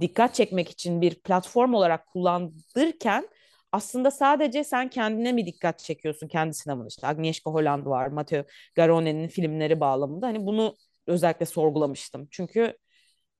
dikkat 0.00 0.34
çekmek 0.34 0.68
için 0.70 1.00
bir 1.00 1.14
platform 1.14 1.74
olarak 1.74 2.06
kullandırken 2.06 3.28
aslında 3.74 4.10
sadece 4.10 4.64
sen 4.64 4.88
kendine 4.90 5.32
mi 5.32 5.46
dikkat 5.46 5.78
çekiyorsun 5.78 6.28
kendi 6.28 6.54
sinemana 6.54 6.86
işte 6.88 7.06
Agnieszka 7.06 7.50
Holland 7.50 7.86
var, 7.86 8.06
Matteo 8.06 8.44
Garone'nin 8.74 9.28
filmleri 9.28 9.80
bağlamında 9.80 10.26
hani 10.26 10.46
bunu 10.46 10.76
özellikle 11.06 11.46
sorgulamıştım. 11.46 12.28
Çünkü 12.30 12.76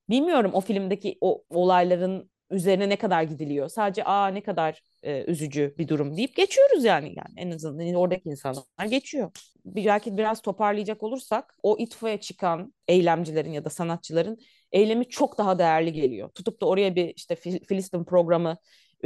bilmiyorum 0.09 0.51
o 0.53 0.61
filmdeki 0.61 1.17
o 1.21 1.43
olayların 1.49 2.31
üzerine 2.51 2.89
ne 2.89 2.95
kadar 2.95 3.23
gidiliyor. 3.23 3.69
Sadece 3.69 4.03
aa 4.03 4.27
ne 4.27 4.43
kadar 4.43 4.81
e, 5.03 5.23
üzücü 5.23 5.75
bir 5.77 5.87
durum 5.87 6.17
deyip 6.17 6.35
geçiyoruz 6.35 6.83
yani 6.83 7.07
yani 7.07 7.33
en 7.37 7.51
azından 7.51 7.93
oradaki 7.93 8.29
insanlar 8.29 8.85
geçiyor. 8.89 9.31
Belki 9.65 10.17
biraz 10.17 10.41
toparlayacak 10.41 11.03
olursak 11.03 11.55
o 11.63 11.77
itfaiye 11.79 12.19
çıkan 12.19 12.73
eylemcilerin 12.87 13.51
ya 13.51 13.65
da 13.65 13.69
sanatçıların 13.69 14.37
eylemi 14.71 15.09
çok 15.09 15.37
daha 15.37 15.59
değerli 15.59 15.93
geliyor. 15.93 16.29
Tutup 16.29 16.61
da 16.61 16.65
oraya 16.65 16.95
bir 16.95 17.13
işte 17.15 17.35
Filistin 17.35 18.03
programı 18.05 18.57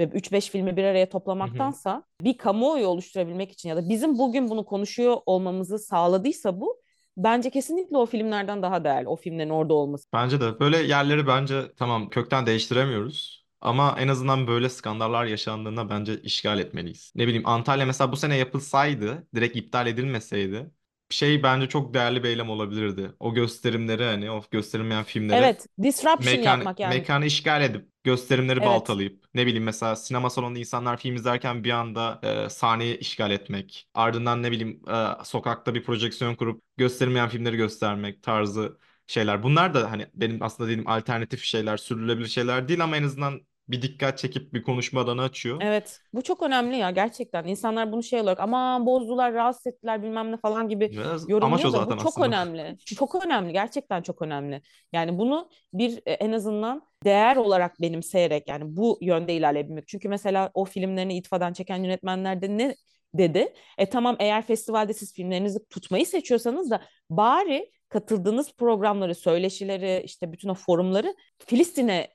3-5 0.03 0.49
filmi 0.49 0.77
bir 0.77 0.83
araya 0.83 1.05
Hı 1.05 1.09
hı. 1.09 1.11
toplamaktansa 1.11 2.03
bir 2.21 2.37
kamuoyu 2.37 2.87
oluşturabilmek 2.87 3.51
için 3.51 3.69
ya 3.69 3.75
da 3.75 3.89
bizim 3.89 4.17
bugün 4.17 4.49
bunu 4.49 4.65
konuşuyor 4.65 5.17
olmamızı 5.25 5.79
sağladıysa 5.79 6.59
bu 6.61 6.81
bence 7.17 7.49
kesinlikle 7.49 7.97
o 7.97 8.05
filmlerden 8.05 8.61
daha 8.61 8.83
değerli. 8.83 9.07
O 9.07 9.15
filmlerin 9.15 9.49
orada 9.49 9.73
olması. 9.73 10.05
Bence 10.13 10.41
de. 10.41 10.59
Böyle 10.59 10.77
yerleri 10.77 11.27
bence 11.27 11.71
tamam 11.77 12.09
kökten 12.09 12.45
değiştiremiyoruz. 12.45 13.45
Ama 13.61 13.95
en 13.99 14.07
azından 14.07 14.47
böyle 14.47 14.69
skandallar 14.69 15.25
yaşandığında 15.25 15.89
bence 15.89 16.21
işgal 16.21 16.59
etmeliyiz. 16.59 17.13
Ne 17.15 17.27
bileyim 17.27 17.47
Antalya 17.47 17.85
mesela 17.85 18.11
bu 18.11 18.15
sene 18.15 18.37
yapılsaydı, 18.37 19.27
direkt 19.35 19.55
iptal 19.57 19.87
edilmeseydi 19.87 20.71
şey 21.15 21.43
bence 21.43 21.69
çok 21.69 21.93
değerli 21.93 22.23
bir 22.23 22.29
eylem 22.29 22.49
olabilirdi. 22.49 23.11
O 23.19 23.33
gösterimleri 23.33 24.03
hani 24.03 24.31
o 24.31 24.43
gösterilmeyen 24.51 25.03
filmleri 25.03 25.39
Evet, 25.39 25.67
disruption 25.83 26.41
mekan 26.41 26.43
yapmak 26.43 26.79
yani. 26.79 26.89
mekanı 26.89 27.25
işgal 27.25 27.61
edip 27.61 27.89
gösterimleri 28.03 28.59
Evet, 28.61 28.65
baltalayıp 28.65 29.25
ne 29.33 29.45
bileyim 29.45 29.63
mesela 29.63 29.95
sinema 29.95 30.29
salonunda 30.29 30.59
insanlar 30.59 30.97
film 30.97 31.15
izlerken 31.15 31.63
bir 31.63 31.71
anda 31.71 32.19
e, 32.45 32.49
sahneyi 32.49 32.97
işgal 32.97 33.31
etmek. 33.31 33.87
Ardından 33.93 34.43
ne 34.43 34.51
bileyim 34.51 34.81
e, 34.89 35.25
sokakta 35.25 35.75
bir 35.75 35.83
projeksiyon 35.83 36.35
kurup 36.35 36.63
gösterilmeyen 36.77 37.29
filmleri 37.29 37.57
göstermek 37.57 38.23
tarzı 38.23 38.79
şeyler. 39.07 39.43
Bunlar 39.43 39.73
da 39.73 39.91
hani 39.91 40.07
benim 40.13 40.43
aslında 40.43 40.69
dediğim 40.69 40.87
alternatif 40.89 41.43
şeyler, 41.43 41.77
sürdürülebilir 41.77 42.27
şeyler 42.27 42.67
değil 42.67 42.83
ama 42.83 42.97
en 42.97 43.03
azından 43.03 43.41
bir 43.69 43.81
dikkat 43.81 44.17
çekip 44.17 44.53
bir 44.53 44.63
konuşma 44.63 45.01
alanı 45.01 45.21
açıyor. 45.21 45.57
evet. 45.61 45.99
Bu 46.13 46.21
çok 46.21 46.43
önemli 46.43 46.77
ya 46.77 46.91
gerçekten. 46.91 47.45
İnsanlar 47.45 47.91
bunu 47.91 48.03
şey 48.03 48.21
olarak 48.21 48.39
aman 48.39 48.85
bozdular, 48.85 49.33
rahatsız 49.33 49.67
ettiler 49.67 50.03
bilmem 50.03 50.31
ne 50.31 50.37
falan 50.37 50.69
gibi 50.69 50.91
Biraz 50.91 51.09
amaç 51.11 51.29
o 51.29 51.31
yorumluyor 51.31 51.73
da 51.73 51.87
bu 51.87 51.97
çok 51.97 52.07
aslında. 52.07 52.27
önemli. 52.27 52.77
Çok 52.85 53.25
önemli, 53.25 53.53
gerçekten 53.53 54.01
çok 54.01 54.21
önemli. 54.21 54.61
Yani 54.93 55.17
bunu 55.17 55.49
bir 55.73 55.97
e, 56.05 56.11
en 56.11 56.31
azından 56.31 56.81
değer 57.03 57.35
olarak 57.35 57.81
benimseyerek 57.81 58.47
yani 58.47 58.63
bu 58.77 58.97
yönde 59.01 59.33
ilerleyebilmek. 59.33 59.87
Çünkü 59.87 60.09
mesela 60.09 60.51
o 60.53 60.65
filmlerini 60.65 61.17
itfadan 61.17 61.53
çeken 61.53 61.83
yönetmenler 61.83 62.41
de 62.41 62.57
ne 62.57 62.75
dedi? 63.13 63.53
E 63.77 63.85
tamam 63.89 64.15
eğer 64.19 64.41
festivalde 64.41 64.93
siz 64.93 65.13
filmlerinizi 65.13 65.59
tutmayı 65.69 66.05
seçiyorsanız 66.05 66.69
da 66.71 66.81
bari 67.09 67.71
katıldığınız 67.89 68.53
programları, 68.53 69.15
söyleşileri, 69.15 70.01
işte 70.05 70.31
bütün 70.31 70.49
o 70.49 70.53
forumları 70.53 71.15
Filistin'e 71.45 72.07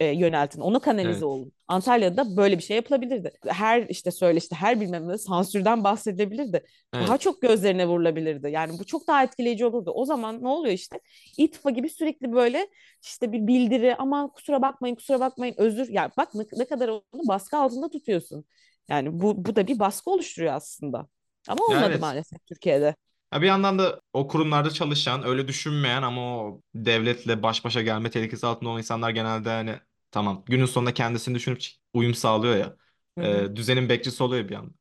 yöneltin. 0.00 0.60
Ona 0.60 0.78
kanalize 0.78 1.10
Evet. 1.10 1.22
olun. 1.22 1.52
Antalya'da 1.68 2.36
böyle 2.36 2.58
bir 2.58 2.62
şey 2.62 2.76
yapılabilirdi. 2.76 3.32
Her 3.46 3.82
işte 3.88 4.10
söyle 4.10 4.38
işte 4.38 4.56
her 4.56 4.80
bilmem 4.80 5.08
ne 5.08 5.18
sansürden 5.18 5.84
bahsedilebilirdi. 5.84 6.64
Daha 6.94 7.10
Evet. 7.10 7.20
çok 7.20 7.42
gözlerine 7.42 7.86
vurulabilirdi. 7.86 8.50
Yani 8.50 8.78
bu 8.78 8.84
çok 8.84 9.06
daha 9.08 9.22
etkileyici 9.24 9.66
olurdu. 9.66 9.90
O 9.94 10.04
zaman 10.04 10.42
ne 10.42 10.48
oluyor 10.48 10.74
işte? 10.74 11.00
İTFA 11.36 11.70
gibi 11.70 11.88
sürekli 11.90 12.32
böyle 12.32 12.68
işte 13.02 13.32
bir 13.32 13.46
bildiri 13.46 13.96
aman 13.96 14.28
kusura 14.32 14.62
bakmayın 14.62 14.94
kusura 14.94 15.20
bakmayın 15.20 15.54
özür. 15.58 15.88
Ya 15.88 16.10
bak 16.16 16.34
ne, 16.34 16.42
ne 16.56 16.64
kadar 16.64 16.88
onu 16.88 17.28
baskı 17.28 17.56
altında 17.56 17.90
tutuyorsun. 17.90 18.44
Yani 18.88 19.20
bu, 19.20 19.44
bu 19.44 19.56
da 19.56 19.66
bir 19.66 19.78
baskı 19.78 20.10
oluşturuyor 20.10 20.54
aslında. 20.54 21.06
Ama 21.48 21.64
olmadı 21.64 21.84
evet. 21.90 22.00
maalesef 22.00 22.46
Türkiye'de. 22.46 22.94
Ya 23.32 23.42
bir 23.42 23.46
yandan 23.46 23.78
da 23.78 24.00
o 24.12 24.28
kurumlarda 24.28 24.70
çalışan, 24.70 25.24
öyle 25.26 25.48
düşünmeyen 25.48 26.02
ama 26.02 26.38
o 26.44 26.62
devletle 26.74 27.42
baş 27.42 27.64
başa 27.64 27.82
gelme 27.82 28.10
tehlikesi 28.10 28.46
altında 28.46 28.70
olan 28.70 28.78
insanlar 28.78 29.10
genelde 29.10 29.50
hani 29.50 29.80
tamam 30.10 30.44
günün 30.46 30.66
sonunda 30.66 30.94
kendisini 30.94 31.34
düşünüp 31.34 31.62
uyum 31.94 32.14
sağlıyor 32.14 32.56
ya. 32.56 32.76
Hı 33.18 33.20
hı. 33.24 33.48
e, 33.52 33.56
düzenin 33.56 33.88
bekçisi 33.88 34.22
oluyor 34.22 34.48
bir 34.48 34.54
yandan. 34.54 34.74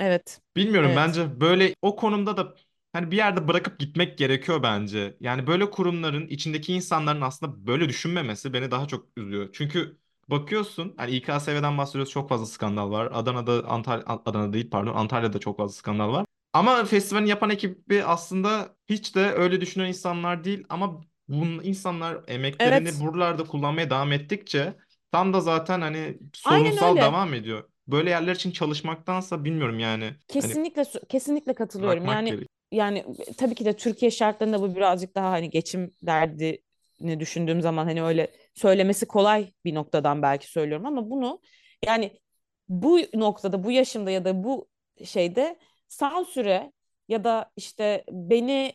Evet. 0.00 0.40
Bilmiyorum 0.56 0.90
Evet. 0.90 0.96
bence 0.96 1.40
böyle 1.40 1.74
o 1.82 1.96
konumda 1.96 2.36
da 2.36 2.54
hani 2.92 3.10
bir 3.10 3.16
yerde 3.16 3.48
bırakıp 3.48 3.78
gitmek 3.78 4.18
gerekiyor 4.18 4.62
bence. 4.62 5.16
Yani 5.20 5.46
böyle 5.46 5.70
kurumların 5.70 6.26
içindeki 6.28 6.72
insanların 6.74 7.20
aslında 7.20 7.66
böyle 7.66 7.88
düşünmemesi 7.88 8.52
beni 8.52 8.70
daha 8.70 8.88
çok 8.88 9.06
üzüyor. 9.16 9.48
Çünkü 9.52 9.98
bakıyorsun 10.28 10.94
hani 10.96 11.10
İKSV'den 11.12 11.78
bahsediyoruz 11.78 12.12
çok 12.12 12.28
fazla 12.28 12.46
skandal 12.46 12.90
var. 12.90 13.08
Adana'da 13.12 13.68
Antalya 13.68 14.04
Adana 14.06 14.52
değil 14.52 14.70
pardon 14.70 14.94
Antalya'da 14.94 15.38
çok 15.40 15.56
fazla 15.58 15.74
skandal 15.74 16.12
var. 16.12 16.26
Ama 16.52 16.84
festivalin 16.84 17.26
yapan 17.26 17.50
ekibi 17.50 18.04
aslında 18.04 18.76
hiç 18.88 19.14
de 19.14 19.20
öyle 19.20 19.60
düşünen 19.60 19.88
insanlar 19.88 20.44
değil 20.44 20.64
ama 20.68 21.00
bu 21.28 21.44
insanlar 21.62 22.24
emeklerini 22.28 22.88
Evet. 22.88 23.00
buralarda 23.00 23.44
kullanmaya 23.44 23.90
devam 23.90 24.12
ettikçe 24.12 24.74
tam 25.12 25.32
da 25.32 25.40
zaten 25.40 25.80
hani 25.80 26.18
Aynen 26.44 26.64
sorunsal 26.66 26.90
öyle. 26.90 27.00
devam 27.00 27.34
ediyor. 27.34 27.68
Böyle 27.86 28.10
yerler 28.10 28.34
için 28.34 28.50
çalışmaktansa 28.50 29.44
bilmiyorum 29.44 29.78
yani. 29.78 30.04
Hani 30.04 30.18
Kesinlikle 30.28 30.84
kesinlikle 31.08 31.54
katılıyorum. 31.54 32.04
bırakmak 32.04 32.12
Yani 32.14 32.30
gerek. 32.30 32.48
yani 32.72 33.04
tabii 33.38 33.54
ki 33.54 33.64
de 33.64 33.76
Türkiye 33.76 34.10
şartlarında 34.10 34.60
bu 34.62 34.76
birazcık 34.76 35.14
daha 35.14 35.30
hani 35.30 35.50
geçim 35.50 35.90
derdini 36.02 37.20
düşündüğüm 37.20 37.60
zaman 37.60 37.84
hani 37.84 38.02
öyle 38.02 38.30
söylemesi 38.54 39.06
kolay 39.06 39.52
bir 39.64 39.74
noktadan 39.74 40.22
belki 40.22 40.50
söylüyorum 40.50 40.86
ama 40.86 41.10
bunu 41.10 41.40
yani 41.86 42.20
bu 42.68 43.00
noktada 43.14 43.64
bu 43.64 43.70
yaşımda 43.70 44.10
ya 44.10 44.24
da 44.24 44.44
bu 44.44 44.68
şeyde 45.04 45.58
sansüre 45.92 46.72
ya 47.08 47.24
da 47.24 47.50
işte 47.56 48.04
beni 48.10 48.72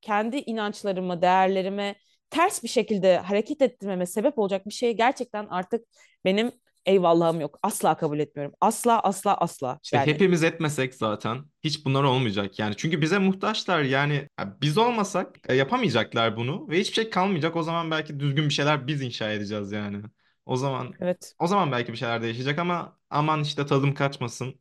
kendi 0.00 0.36
inançlarıma, 0.36 1.22
değerlerime 1.22 1.96
ters 2.30 2.62
bir 2.62 2.68
şekilde 2.68 3.18
hareket 3.18 3.62
ettirmeme 3.62 4.06
sebep 4.06 4.38
olacak 4.38 4.66
bir 4.66 4.72
şeye 4.72 4.92
gerçekten 4.92 5.46
artık 5.46 5.84
benim 6.24 6.52
eyvallahım 6.86 7.40
yok. 7.40 7.58
Asla 7.62 7.96
kabul 7.96 8.18
etmiyorum. 8.18 8.54
Asla 8.60 9.00
asla 9.00 9.36
asla 9.36 9.80
İşte 9.82 9.96
yani. 9.96 10.06
hepimiz 10.06 10.42
etmesek 10.44 10.94
zaten 10.94 11.44
hiç 11.64 11.84
bunlar 11.84 12.02
olmayacak 12.04 12.58
yani. 12.58 12.74
Çünkü 12.76 13.00
bize 13.02 13.18
muhtaçlar 13.18 13.82
yani 13.82 14.28
ya 14.40 14.56
biz 14.60 14.78
olmasak 14.78 15.36
e, 15.50 15.54
yapamayacaklar 15.54 16.36
bunu 16.36 16.68
ve 16.68 16.80
hiçbir 16.80 16.94
şey 16.94 17.10
kalmayacak. 17.10 17.56
O 17.56 17.62
zaman 17.62 17.90
belki 17.90 18.20
düzgün 18.20 18.44
bir 18.48 18.54
şeyler 18.54 18.86
biz 18.86 19.02
inşa 19.02 19.32
edeceğiz 19.32 19.72
yani. 19.72 20.02
O 20.46 20.56
zaman 20.56 20.94
Evet. 21.00 21.34
o 21.38 21.46
zaman 21.46 21.72
belki 21.72 21.92
bir 21.92 21.96
şeyler 21.98 22.22
değişecek 22.22 22.58
ama 22.58 22.98
aman 23.10 23.42
işte 23.42 23.66
tadım 23.66 23.94
kaçmasın. 23.94 24.60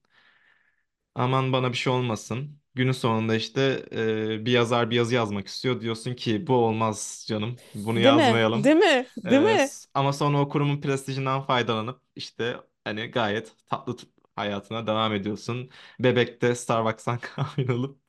Aman 1.18 1.54
bana 1.54 1.72
bir 1.72 1.78
şey 1.78 1.94
olmasın. 1.94 2.60
Günün 2.76 2.92
sonunda 2.92 3.36
işte 3.36 3.86
e, 3.92 4.46
bir 4.46 4.52
yazar 4.52 4.90
bir 4.90 4.96
yazı 4.96 5.16
yazmak 5.16 5.48
istiyor. 5.48 5.82
Diyorsun 5.82 6.14
ki 6.16 6.48
bu 6.48 6.54
olmaz 6.56 7.26
canım. 7.28 7.60
Bunu 7.74 8.00
Değil 8.04 8.16
mi? 8.16 8.40
yazmayalım. 8.40 8.64
Değil 8.64 8.76
mi? 8.76 9.08
Değil 9.30 9.42
mi? 9.42 9.58
s- 9.58 9.88
ama 9.94 10.14
sonra 10.14 10.42
o 10.42 10.50
kurumun 10.50 10.82
prestijinden 10.82 11.42
faydalanıp 11.42 12.02
işte 12.16 12.58
hani 12.84 13.08
gayet 13.12 13.54
tatlı 13.68 13.98
t- 13.98 14.08
hayatına 14.36 14.88
devam 14.88 15.14
ediyorsun. 15.14 15.70
Bebek'te 16.00 16.56
Starbucks'tan 16.56 17.20
kahve 17.22 17.74
alıp 17.74 18.00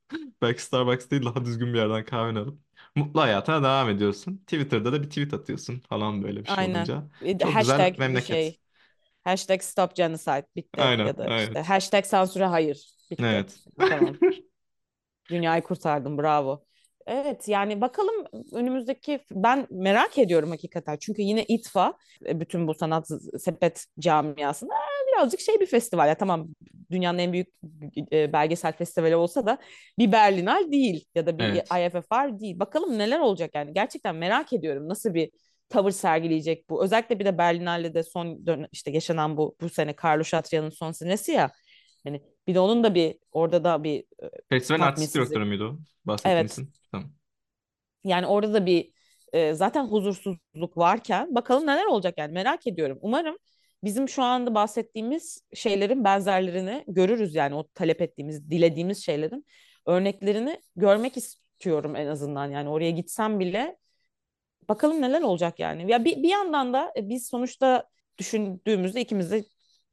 belki 0.43 0.63
Starbucks 0.63 1.11
değil 1.11 1.25
daha 1.25 1.45
düzgün 1.45 1.73
bir 1.75 1.79
yerden 1.79 2.05
kahve 2.05 2.39
alıp 2.41 2.61
mutlu 2.97 3.21
hayatına 3.21 3.63
devam 3.63 3.91
ediyorsun. 3.91 4.37
Twitter'da 4.39 4.93
da 4.93 5.03
bir 5.03 5.09
tweet 5.09 5.35
atıyorsun 5.35 5.81
falan 5.81 6.23
böyle 6.23 6.45
bir 6.45 6.49
şey 6.49 6.65
Aynen. 6.65 6.67
olunca. 6.67 7.11
E, 7.21 7.39
Çok 7.39 7.59
güzel 7.59 7.83
Hashtag 7.83 7.97
memleket. 7.97 8.43
şey. 8.43 8.61
Hashtag 9.25 9.63
stop 9.63 9.97
genocide 9.97 10.47
bitti. 10.57 10.81
Aynen, 10.81 11.05
Ya 11.05 11.19
da 11.19 11.33
işte 11.37 11.61
evet. 11.61 11.63
hashtag 11.63 12.05
sansüre 12.07 12.47
hayır 12.47 12.93
bitti. 13.11 13.23
Evet. 13.27 13.57
Tamam. 13.79 14.17
Dünyayı 15.31 15.63
kurtardım 15.63 16.19
bravo. 16.19 16.65
Evet 17.07 17.49
yani 17.49 17.81
bakalım 17.81 18.15
önümüzdeki 18.53 19.21
ben 19.31 19.67
merak 19.71 20.19
ediyorum 20.19 20.51
hakikaten. 20.51 20.97
Çünkü 21.01 21.23
yine 21.23 21.45
İTFA 21.45 21.95
e, 22.27 22.41
bütün 22.41 22.69
bu 22.69 22.75
sanat 22.75 23.09
sepet 23.39 23.87
camiasında 23.99 24.75
e, 24.75 25.13
birazcık 25.13 25.41
şey 25.41 25.61
bir 25.61 25.67
festival. 25.67 26.09
Ya 26.09 26.15
tamam 26.15 26.49
dünyanın 26.91 27.19
en 27.19 27.33
büyük 27.33 27.49
e, 28.13 28.33
belgesel 28.33 28.73
festivali 28.73 29.17
olsa 29.17 29.47
da 29.47 29.59
bir 29.99 30.13
Berlinal 30.13 30.73
değil 30.73 31.05
ya 31.15 31.27
da 31.27 31.39
bir 31.39 31.45
Evet. 31.45 31.67
IFFR 31.67 32.41
değil. 32.41 32.59
Bakalım 32.59 32.99
neler 32.99 33.21
olacak 33.21 33.51
yani. 33.55 33.73
Gerçekten 33.75 34.15
merak 34.15 34.53
ediyorum 34.53 34.89
nasıl 34.89 35.15
bir 35.15 35.31
tavır 35.69 35.91
sergileyecek 35.91 36.71
bu. 36.71 36.85
Özellikle 36.85 37.19
bir 37.19 37.25
de 37.25 37.39
Berlinale'de 37.39 38.03
son 38.03 38.47
dön 38.47 38.67
işte 38.73 38.91
yaşanan 38.91 39.37
bu 39.37 39.57
bu 39.61 39.69
sene 39.69 39.95
Carlo 40.05 40.23
Chatria'nın 40.23 40.71
son 40.71 40.93
senesi 40.93 41.33
ya. 41.33 41.51
Hani 42.05 42.23
bir 42.47 42.55
de 42.55 42.61
onun 42.61 42.85
da 42.85 42.95
bir 42.95 43.19
orada 43.33 43.65
da 43.65 43.85
bir 43.85 44.05
e, 44.51 44.55
artistik 44.55 44.79
tatminsizlik 44.79 45.15
direktörü 45.15 45.45
müydü 45.45 45.65
o? 45.65 45.79
Bahsettiğin 46.05 46.37
Evet. 46.37 46.59
Tamam. 46.93 47.11
Yani 48.05 48.27
orada 48.27 48.55
da 48.55 48.67
bir 48.67 48.93
e, 49.33 49.55
zaten 49.55 49.85
huzursuzluk 49.85 50.77
varken 50.77 51.35
bakalım 51.35 51.67
neler 51.67 51.85
olacak 51.85 52.15
yani 52.19 52.33
merak 52.33 52.67
ediyorum. 52.67 52.99
Umarım 53.03 53.39
bizim 53.85 54.09
şu 54.09 54.23
anda 54.23 54.55
bahsettiğimiz 54.55 55.43
şeylerin 55.55 56.05
benzerlerini 56.05 56.85
görürüz 56.89 57.35
yani 57.35 57.55
o 57.55 57.69
talep 57.75 58.03
ettiğimiz, 58.03 58.51
dilediğimiz 58.51 59.05
şeylerin 59.05 59.47
örneklerini 59.87 60.61
görmek 60.77 61.17
istiyorum 61.17 61.97
en 61.97 62.07
azından. 62.07 62.51
Yani 62.51 62.69
oraya 62.69 62.91
gitsem 62.91 63.41
bile 63.41 63.77
bakalım 64.69 65.03
neler 65.03 65.23
olacak 65.23 65.59
yani. 65.61 65.91
Ya 65.91 66.05
bir, 66.05 66.23
bir 66.23 66.29
yandan 66.29 66.73
da 66.73 66.93
e, 66.97 67.09
biz 67.09 67.27
sonuçta 67.27 67.89
düşündüğümüzde 68.19 69.01
ikimiz 69.01 69.31
de 69.31 69.45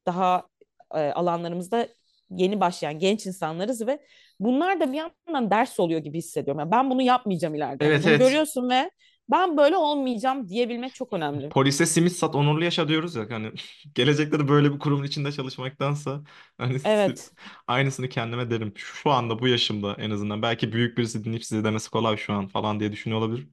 daha 0.05 0.47
e, 0.93 0.97
alanlarımızda 1.11 1.87
yeni 2.29 2.59
başlayan 2.59 2.99
genç 2.99 3.25
insanlarız 3.25 3.87
ve 3.87 3.99
bunlar 4.39 4.79
da 4.79 4.91
bir 4.91 4.97
yandan 4.97 5.51
ders 5.51 5.79
oluyor 5.79 5.99
gibi 5.99 6.17
hissediyorum. 6.17 6.59
Yani 6.59 6.71
ben 6.71 6.89
bunu 6.89 7.01
yapmayacağım 7.01 7.55
ileride. 7.55 7.85
Evet 7.85 8.03
bunu 8.03 8.07
evet. 8.07 8.17
görüyorsun 8.17 8.69
ve 8.69 8.91
ben 9.29 9.57
böyle 9.57 9.77
olmayacağım 9.77 10.49
diyebilmek 10.49 10.95
çok 10.95 11.13
önemli. 11.13 11.53
Polise 11.53 11.85
simit 11.85 12.13
sat 12.13 12.35
onurlu 12.35 12.63
yaşa 12.63 12.87
diyoruz 12.87 13.15
ya 13.15 13.27
hani 13.29 13.51
gelecekte 13.95 14.39
de 14.39 14.47
böyle 14.47 14.73
bir 14.73 14.79
kurumun 14.79 15.03
içinde 15.03 15.31
çalışmaktansa 15.31 16.21
hani 16.57 16.77
Evet. 16.83 17.31
aynısını 17.67 18.09
kendime 18.09 18.49
derim. 18.49 18.73
Şu 18.77 19.11
anda 19.11 19.39
bu 19.39 19.47
yaşımda 19.47 19.95
en 19.99 20.11
azından 20.11 20.41
belki 20.41 20.71
büyük 20.73 20.97
birisi 20.97 21.23
dinleyip 21.23 21.45
size 21.45 21.63
demesi 21.63 21.89
kolay 21.91 22.17
şu 22.17 22.33
an 22.33 22.47
falan 22.47 22.79
diye 22.79 22.91
düşünüyor 22.91 23.21
olabilir. 23.21 23.47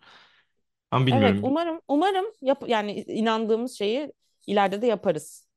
Ama 0.91 1.07
Evet, 1.11 1.39
bilmiyorum. 1.39 1.43
umarım 1.43 1.81
umarım 1.89 2.25
yap 2.41 2.65
yani 2.69 2.93
inandığımız 3.03 3.73
şeyi 3.79 4.13
ileride 4.47 4.83
de 4.83 4.87
yaparız 4.87 5.49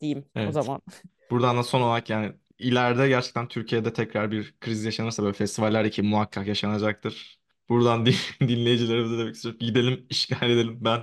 diyeyim 0.00 0.30
o 0.42 0.52
Evet. 0.52 0.52
zaman. 0.52 0.82
Buradan 1.30 1.56
da 1.58 1.62
son 1.62 1.80
olarak 1.80 2.10
yani 2.10 2.32
ileride 2.58 3.08
gerçekten 3.08 3.48
Türkiye'de 3.48 3.92
tekrar 3.92 4.30
bir 4.30 4.54
kriz 4.60 4.84
yaşanırsa 4.84 5.22
böyle 5.22 5.32
festivaller 5.32 5.90
ki 5.90 6.02
muhakkak 6.02 6.46
yaşanacaktır. 6.46 7.40
Buradan 7.68 8.06
din- 8.06 8.14
dinleyicilerimize 8.48 9.18
demek 9.18 9.34
istiyorum. 9.34 9.58
Gidelim 9.60 10.06
işgal 10.10 10.50
edelim 10.50 10.78
ben 10.80 11.00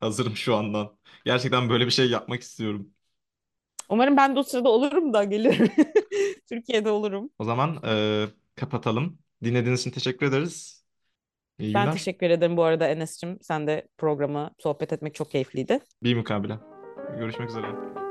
hazırım 0.00 0.36
şu 0.36 0.56
andan. 0.56 0.98
Gerçekten 1.24 1.68
böyle 1.70 1.86
bir 1.86 1.90
şey 1.90 2.10
yapmak 2.10 2.42
istiyorum. 2.42 2.90
Umarım 3.88 4.16
ben 4.16 4.34
de 4.36 4.38
o 4.38 4.42
sırada 4.42 4.68
olurum 4.68 5.12
da 5.12 5.24
gelirim. 5.24 5.68
Türkiye'de 6.48 6.90
olurum. 6.90 7.30
O 7.38 7.44
zaman 7.44 7.80
e, 7.86 8.26
kapatalım. 8.56 9.18
Dinlediğiniz 9.44 9.80
için 9.80 9.90
teşekkür 9.90 10.26
ederiz. 10.26 10.84
İyi 11.58 11.74
Ben 11.74 11.80
günler. 11.80 11.92
teşekkür 11.92 12.30
ederim 12.30 12.56
bu 12.56 12.64
arada 12.64 12.88
Enes'cim. 12.88 13.38
Sen 13.42 13.66
de 13.66 13.88
programı 13.98 14.50
sohbet 14.58 14.92
etmek 14.92 15.14
çok 15.14 15.30
keyifliydi. 15.30 15.80
Bir 16.02 16.16
mukabele. 16.16 16.58
Görüşmek 17.18 17.48
üzere. 17.50 18.09